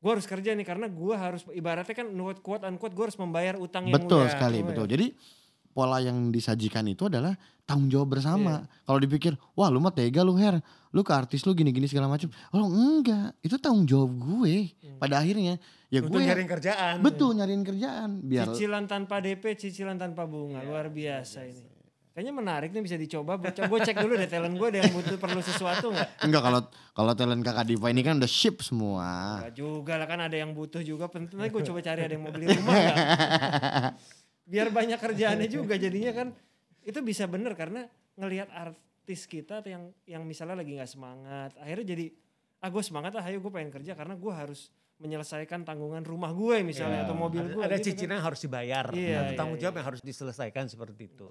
gue 0.00 0.10
harus 0.10 0.24
kerja 0.24 0.50
nih 0.50 0.64
karena 0.64 0.88
gue 0.88 1.14
harus 1.14 1.44
ibaratnya 1.50 1.92
kan 1.94 2.08
quote 2.08 2.40
quote 2.40 2.64
unquote 2.64 2.94
gue 2.94 3.04
harus 3.04 3.18
membayar 3.18 3.54
utang 3.54 3.84
yang 3.84 3.96
Betul 3.98 4.24
udah- 4.24 4.32
sekali, 4.32 4.58
Oh, 4.58 4.66
betul. 4.66 4.86
ya. 4.86 4.90
Jadi 4.90 5.06
pola 5.70 5.98
yang 5.98 6.28
disajikan 6.28 6.84
itu 6.84 7.06
adalah 7.06 7.34
tanggung 7.62 7.86
jawab 7.86 8.18
bersama. 8.18 8.66
Kalau 8.82 8.98
dipikir, 8.98 9.38
wah 9.54 9.70
lu 9.70 9.78
mah 9.78 9.94
tega 9.94 10.20
lu 10.20 10.34
Her, 10.34 10.58
lu 10.90 11.00
ke 11.00 11.12
artis 11.14 11.46
lu 11.46 11.54
gini-gini 11.54 11.86
segala 11.86 12.10
macam. 12.10 12.26
Oh 12.50 12.66
enggak, 12.66 13.38
itu 13.40 13.54
tanggung 13.56 13.86
jawab 13.86 14.10
gue. 14.12 14.74
Pada 14.98 15.22
akhirnya 15.22 15.56
ya 15.86 16.02
Untuk 16.02 16.18
gue 16.18 16.26
nyariin 16.26 16.50
kerjaan. 16.50 16.94
betul 17.00 17.34
nyariin 17.34 17.62
kerjaan 17.62 18.10
biar 18.20 18.50
Cicilan 18.50 18.86
tanpa 18.86 19.18
DP, 19.18 19.54
cicilan 19.54 19.96
tanpa 19.96 20.26
bunga, 20.26 20.62
luar 20.62 20.90
biasa 20.90 21.46
ini. 21.46 21.66
Kayaknya 22.10 22.34
menarik 22.34 22.70
nih 22.74 22.82
bisa 22.82 22.98
dicoba. 22.98 23.38
Gue 23.38 23.78
cek 23.80 23.96
dulu 23.96 24.18
deh 24.18 24.26
talent 24.26 24.58
gue 24.58 24.66
ada 24.66 24.82
yang 24.82 24.90
butuh 24.90 25.14
perlu 25.14 25.38
sesuatu 25.40 25.94
nggak? 25.94 26.26
enggak 26.26 26.42
kalau 26.42 26.60
kalau 26.90 27.12
talent 27.14 27.40
kakak 27.40 27.64
Diva 27.64 27.86
ini 27.86 28.02
kan 28.02 28.18
udah 28.18 28.26
ship 28.26 28.58
semua. 28.60 29.38
Enggak 29.40 29.54
juga 29.54 29.94
lah 29.94 30.10
kan 30.10 30.18
ada 30.20 30.34
yang 30.34 30.50
butuh 30.50 30.82
juga. 30.82 31.06
Penting 31.06 31.38
gue 31.38 31.62
coba 31.62 31.78
cari 31.80 32.00
ada 32.02 32.10
yang 32.10 32.26
mau 32.26 32.34
beli 32.34 32.50
rumah 32.50 32.74
nggak? 32.82 32.96
Biar 34.50 34.68
banyak 34.68 34.98
kerjaannya 34.98 35.46
juga 35.46 35.74
jadinya 35.76 36.12
kan. 36.12 36.28
itu 36.80 36.96
bisa 37.00 37.24
bener 37.24 37.52
karena 37.52 37.84
ngelihat 38.16 38.48
artis 38.50 39.24
kita 39.24 39.60
tuh 39.60 39.68
yang 39.68 39.84
yang 40.04 40.22
misalnya 40.22 40.56
lagi 40.56 40.72
nggak 40.72 40.88
semangat 40.88 41.52
akhirnya 41.54 41.86
jadi 41.86 42.06
ah 42.58 42.68
gue 42.68 42.80
semangat 42.80 43.12
lah 43.12 43.22
ayo 43.22 43.36
gue 43.38 43.48
pengen 43.48 43.68
kerja 43.70 43.92
karena 43.92 44.16
gue 44.16 44.32
harus 44.32 44.72
menyelesaikan 44.96 45.60
tanggungan 45.62 46.00
rumah 46.02 46.28
gue 46.30 46.60
misalnya 46.62 47.00
Ya, 47.00 47.04
atau 47.04 47.12
mobil 47.14 47.40
ada, 47.42 47.52
gue 47.52 47.62
ada 47.62 47.68
gitu 47.70 47.76
kan. 47.78 47.86
cicilan 47.86 48.14
yang 48.14 48.26
harus 48.26 48.40
dibayar. 48.40 48.86
Iya, 48.90 49.16
Ada 49.18 49.32
tanggung 49.34 49.54
iya, 49.54 49.62
jawab 49.62 49.72
iya. 49.72 49.78
yang 49.78 49.86
harus 49.86 50.00
diselesaikan 50.02 50.64
seperti 50.66 51.02
itu. 51.06 51.26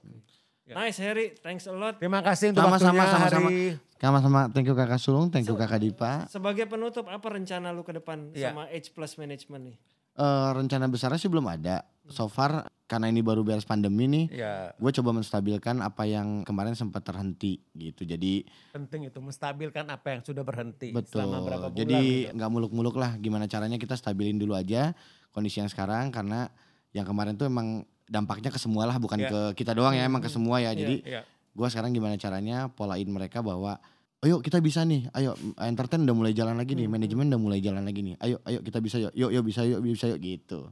nice 0.69 0.97
Harry 0.99 1.33
thanks 1.35 1.65
a 1.65 1.73
lot 1.73 1.97
Terima 1.97 2.21
kasih 2.21 2.53
untuk 2.53 2.61
Sama-sama, 2.63 2.93
waktunya 2.93 3.09
sama-sama. 3.11 3.49
hari 3.49 3.61
Sama-sama 3.97 4.39
thank 4.47 4.65
you 4.65 4.75
kakak 4.75 4.99
Sulung, 4.99 5.27
thank 5.27 5.43
you 5.43 5.53
kakak 5.55 5.81
Dipa. 5.81 6.29
sebagai 6.29 6.65
penutup 6.65 7.05
apa 7.05 7.25
rencana 7.27 7.69
lu 7.69 7.81
ke 7.81 7.89
depan 7.91 8.29
Iya. 8.31 8.53
sama 8.53 8.69
H 8.69 8.89
plus 8.89 9.17
management 9.17 9.63
nih 9.65 9.77
Eh, 10.19 10.49
rencana 10.51 10.91
besarnya 10.91 11.15
sih 11.15 11.31
belum 11.31 11.47
ada. 11.47 11.87
So 12.11 12.27
far 12.27 12.67
karena 12.91 13.07
ini 13.07 13.23
baru 13.23 13.45
beres 13.45 13.63
pandemi 13.63 14.09
nih, 14.09 14.25
ya 14.33 14.73
gue 14.75 14.91
coba 14.99 15.15
menstabilkan 15.15 15.79
apa 15.79 16.03
yang 16.09 16.43
kemarin 16.43 16.75
sempat 16.75 17.07
terhenti 17.07 17.63
gitu. 17.71 18.03
Jadi 18.03 18.43
penting 18.75 19.07
itu 19.07 19.15
menstabilkan 19.23 19.87
apa 19.87 20.17
yang 20.17 20.21
sudah 20.25 20.43
berhenti 20.43 20.91
betul. 20.91 21.23
selama 21.23 21.39
berapa 21.47 21.67
bulan. 21.71 21.79
Jadi 21.79 22.01
gitu. 22.27 22.35
nggak 22.35 22.49
muluk-muluk 22.51 22.99
lah. 22.99 23.15
Gimana 23.21 23.47
caranya 23.47 23.79
kita 23.79 23.95
stabilin 23.95 24.35
dulu 24.35 24.59
aja 24.59 24.91
kondisi 25.31 25.63
yang 25.63 25.71
sekarang 25.71 26.11
karena 26.11 26.51
yang 26.91 27.07
kemarin 27.07 27.39
tuh 27.39 27.47
emang 27.47 27.87
dampaknya 28.09 28.51
ke 28.51 28.59
semua 28.59 28.89
lah, 28.89 28.97
bukan 28.99 29.23
Ya. 29.23 29.29
ke 29.31 29.39
kita 29.63 29.71
doang 29.71 29.95
ya, 29.95 30.03
emang 30.03 30.19
ke 30.19 30.27
semua 30.27 30.59
ya. 30.59 30.75
Jadi 30.75 31.05
Iya. 31.05 31.23
gue 31.55 31.67
sekarang 31.71 31.95
gimana 31.95 32.19
caranya 32.19 32.67
polain 32.67 33.07
mereka 33.07 33.39
bahwa 33.39 33.79
ayo 34.19 34.43
kita 34.43 34.59
bisa 34.59 34.83
nih 34.83 35.07
ayo 35.15 35.31
entertain 35.63 36.03
udah 36.03 36.15
mulai 36.15 36.33
jalan 36.35 36.59
lagi 36.59 36.75
nih 36.75 36.91
manajemen 36.91 37.31
udah 37.31 37.39
mulai 37.39 37.59
jalan 37.63 37.83
lagi 37.87 38.03
nih. 38.03 38.15
Ayo 38.19 38.43
ayo 38.43 38.59
kita 38.59 38.83
bisa 38.83 38.99
yuk 38.99 39.13
yuk 39.15 39.31
yuk 39.31 39.43
bisa 39.47 39.61
yuk 39.63 39.79
bisa 39.79 40.05
yuk 40.11 40.19
gitu. 40.19 40.67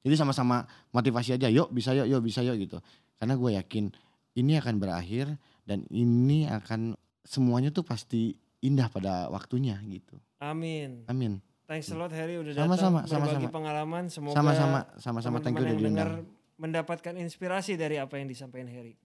Jadi 0.00 0.14
sama-sama 0.16 0.64
motivasi 0.94 1.36
aja 1.36 1.52
yuk 1.52 1.68
bisa 1.74 1.92
yuk 1.92 2.08
yuk 2.08 2.22
bisa 2.24 2.40
yuk 2.40 2.56
gitu. 2.56 2.80
Karena 3.20 3.36
gue 3.36 3.50
yakin 3.60 3.84
ini 4.36 4.52
akan 4.56 4.74
berakhir 4.80 5.36
dan 5.68 5.84
ini 5.92 6.48
akan 6.48 6.96
semuanya 7.24 7.68
tuh 7.68 7.84
pasti 7.84 8.32
indah 8.64 8.88
pada 8.88 9.28
waktunya 9.28 9.76
gitu. 9.84 10.16
Amin. 10.40 11.04
Amin. 11.08 11.44
Thanks 11.66 11.90
a 11.90 11.98
lot 11.98 12.14
Harry 12.14 12.38
udah 12.38 12.54
datang. 12.54 12.78
Sama-sama, 12.78 13.00
sama-sama. 13.10 13.48
pengalaman. 13.50 14.04
Semoga 14.08 14.38
sama-sama 14.38 14.80
sama-sama. 14.96 15.36
Thank 15.42 15.60
you 15.60 15.66
udah 15.68 15.76
dengar 15.76 16.08
mendapatkan 16.56 17.12
inspirasi 17.20 17.76
dari 17.76 18.00
apa 18.00 18.16
yang 18.16 18.32
disampaikan 18.32 18.72
Harry 18.72 18.96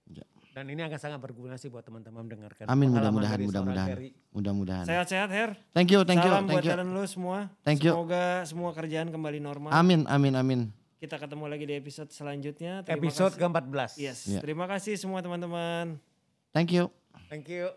Dan 0.52 0.68
ini 0.68 0.84
akan 0.84 0.98
sangat 1.00 1.16
berguna 1.16 1.56
sih 1.56 1.66
buat 1.66 1.80
teman-teman 1.80 2.22
mendengarkan. 2.22 2.68
amin 2.68 2.92
mudah-mudahan 2.92 3.38
mudah-mudahan 3.40 3.96
mudah-mudahan 4.30 4.84
sehat-sehat 4.84 5.28
Her 5.28 5.50
thank 5.72 5.88
you 5.88 6.04
thank 6.04 6.20
you 6.20 6.28
salam 6.28 6.44
thank 6.44 6.60
buat 6.60 6.76
you 6.78 6.92
lu 6.92 7.04
semua 7.04 7.38
Thank 7.64 7.80
you. 7.82 7.92
semoga 7.92 8.24
semua 8.44 8.70
kerjaan 8.70 9.08
kembali 9.08 9.40
normal 9.40 9.72
amin 9.72 10.04
amin 10.06 10.34
amin 10.34 10.60
kita 11.00 11.16
ketemu 11.16 11.44
lagi 11.48 11.64
di 11.64 11.74
episode 11.74 12.12
selanjutnya 12.12 12.84
Terima 12.84 13.00
Episode 13.00 13.34
kasih. 13.34 13.42
ke-14. 13.42 13.90
yes 13.98 14.18
Ya. 14.28 14.38
terima 14.38 14.68
kasih 14.68 14.94
semua 14.94 15.18
teman-teman 15.18 15.96
thank 16.52 16.68
you 16.70 16.92
Thank 17.28 17.48
you. 17.48 17.72